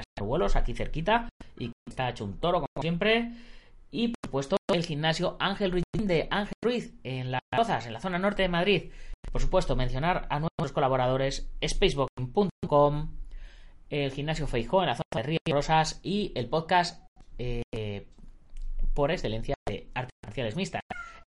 aquí 0.57 0.75
cerquita, 0.75 1.31
y 1.59 1.73
está 1.89 2.11
hecho 2.11 2.27
un 2.27 2.39
toro 2.39 2.59
como 2.59 2.83
siempre. 2.83 3.33
Y 3.91 4.09
por 4.09 4.19
supuesto, 4.25 4.57
el 4.73 4.85
gimnasio 4.85 5.37
Ángel 5.41 5.73
Ruiz 5.73 5.85
de 5.93 6.29
Ángel 6.31 6.55
Ruiz 6.63 6.95
en 7.03 7.31
Las 7.33 7.41
Rozas, 7.53 7.87
en 7.87 7.93
la 7.93 8.01
zona 8.01 8.19
norte 8.19 8.43
de 8.43 8.49
Madrid. 8.49 8.93
Por 9.33 9.41
supuesto, 9.41 9.77
mencionar 9.77 10.27
a 10.31 10.39
nuestros 10.39 10.73
colaboradores 10.73 11.51
spaceboxing.com, 11.67 13.11
el 13.91 14.13
gimnasio 14.13 14.47
Feijó 14.47 14.83
en 14.83 14.89
la 14.89 14.95
zona 14.95 15.17
de 15.17 15.23
Río 15.23 15.39
Rosas 15.49 16.01
y 16.03 16.33
el 16.37 16.49
podcast 16.49 17.05
eh, 17.39 18.07
por 18.95 19.11
excelencia 19.11 19.55
de 19.69 19.89
artes 19.95 20.15
marciales 20.25 20.57
mixtas, 20.57 20.83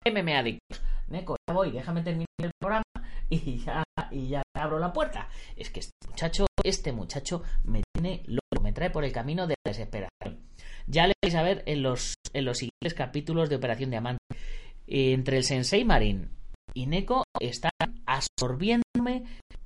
MMA 0.05 0.39
Adictos. 0.39 0.81
Neko, 1.07 1.35
ya 1.47 1.53
voy, 1.53 1.71
déjame 1.71 2.01
terminar 2.01 2.27
el 2.41 2.51
programa 2.59 2.83
y 3.29 3.57
ya, 3.57 3.83
y 4.11 4.27
ya 4.29 4.41
abro 4.55 4.79
la 4.79 4.93
puerta. 4.93 5.29
Es 5.55 5.69
que 5.69 5.81
este 5.81 6.07
muchacho, 6.07 6.45
este 6.63 6.91
muchacho 6.91 7.43
me 7.63 7.83
tiene 7.93 8.23
loco, 8.27 8.61
me 8.61 8.73
trae 8.73 8.89
por 8.89 9.03
el 9.03 9.11
camino 9.11 9.45
de 9.47 9.55
la 9.65 9.71
desesperación. 9.71 10.44
Ya 10.87 11.07
le 11.07 11.13
vais 11.21 11.35
a 11.35 11.43
ver 11.43 11.63
en 11.65 11.81
los, 11.81 12.15
en 12.33 12.45
los 12.45 12.59
siguientes 12.59 12.93
capítulos 12.93 13.49
de 13.49 13.55
Operación 13.55 13.89
Diamante. 13.89 14.19
Entre 14.87 15.37
el 15.37 15.43
Sensei 15.43 15.83
Marín 15.83 16.29
y 16.73 16.85
Neko 16.85 17.23
están 17.39 17.71
absorbiéndome 18.05 19.23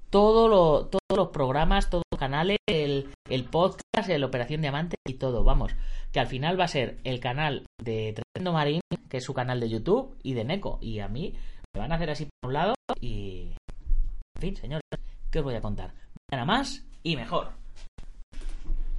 todo 0.10 0.88
todos 0.88 1.02
los 1.16 1.30
programas, 1.30 1.90
todos 1.90 2.04
los 2.12 2.20
canales, 2.20 2.58
el, 2.68 3.10
el 3.30 3.46
podcast, 3.46 4.10
el 4.10 4.24
Operación 4.24 4.62
Diamante 4.62 4.96
y 5.08 5.16
todo. 5.16 5.44
Vamos, 5.44 5.76
que 6.12 6.20
al 6.20 6.28
final 6.28 6.60
va 6.60 6.66
a 6.66 6.70
ser 6.70 7.00
el 7.04 7.20
canal 7.20 7.66
de 7.84 8.14
Tremendo 8.14 8.54
Marín, 8.54 8.82
que 9.10 9.18
es 9.18 9.24
su 9.24 9.34
canal 9.34 9.60
de 9.60 9.70
YouTube, 9.70 10.18
y 10.24 10.34
de 10.34 10.46
Neko. 10.46 10.80
Y 10.82 11.00
a 11.00 11.08
mí 11.08 11.36
me 11.76 11.82
van 11.82 11.92
a 11.92 11.96
hacer 11.96 12.10
así 12.10 12.26
por 12.26 12.50
un 12.50 12.54
lado 12.54 12.74
y... 13.02 13.54
En 14.38 14.42
fin, 14.42 14.56
señores, 14.56 14.84
¿qué 15.30 15.40
os 15.40 15.46
voy 15.46 15.56
a 15.56 15.62
contar? 15.62 15.94
Mañana 16.32 16.46
más 16.46 16.86
y 17.04 17.18
mejor. 17.18 17.59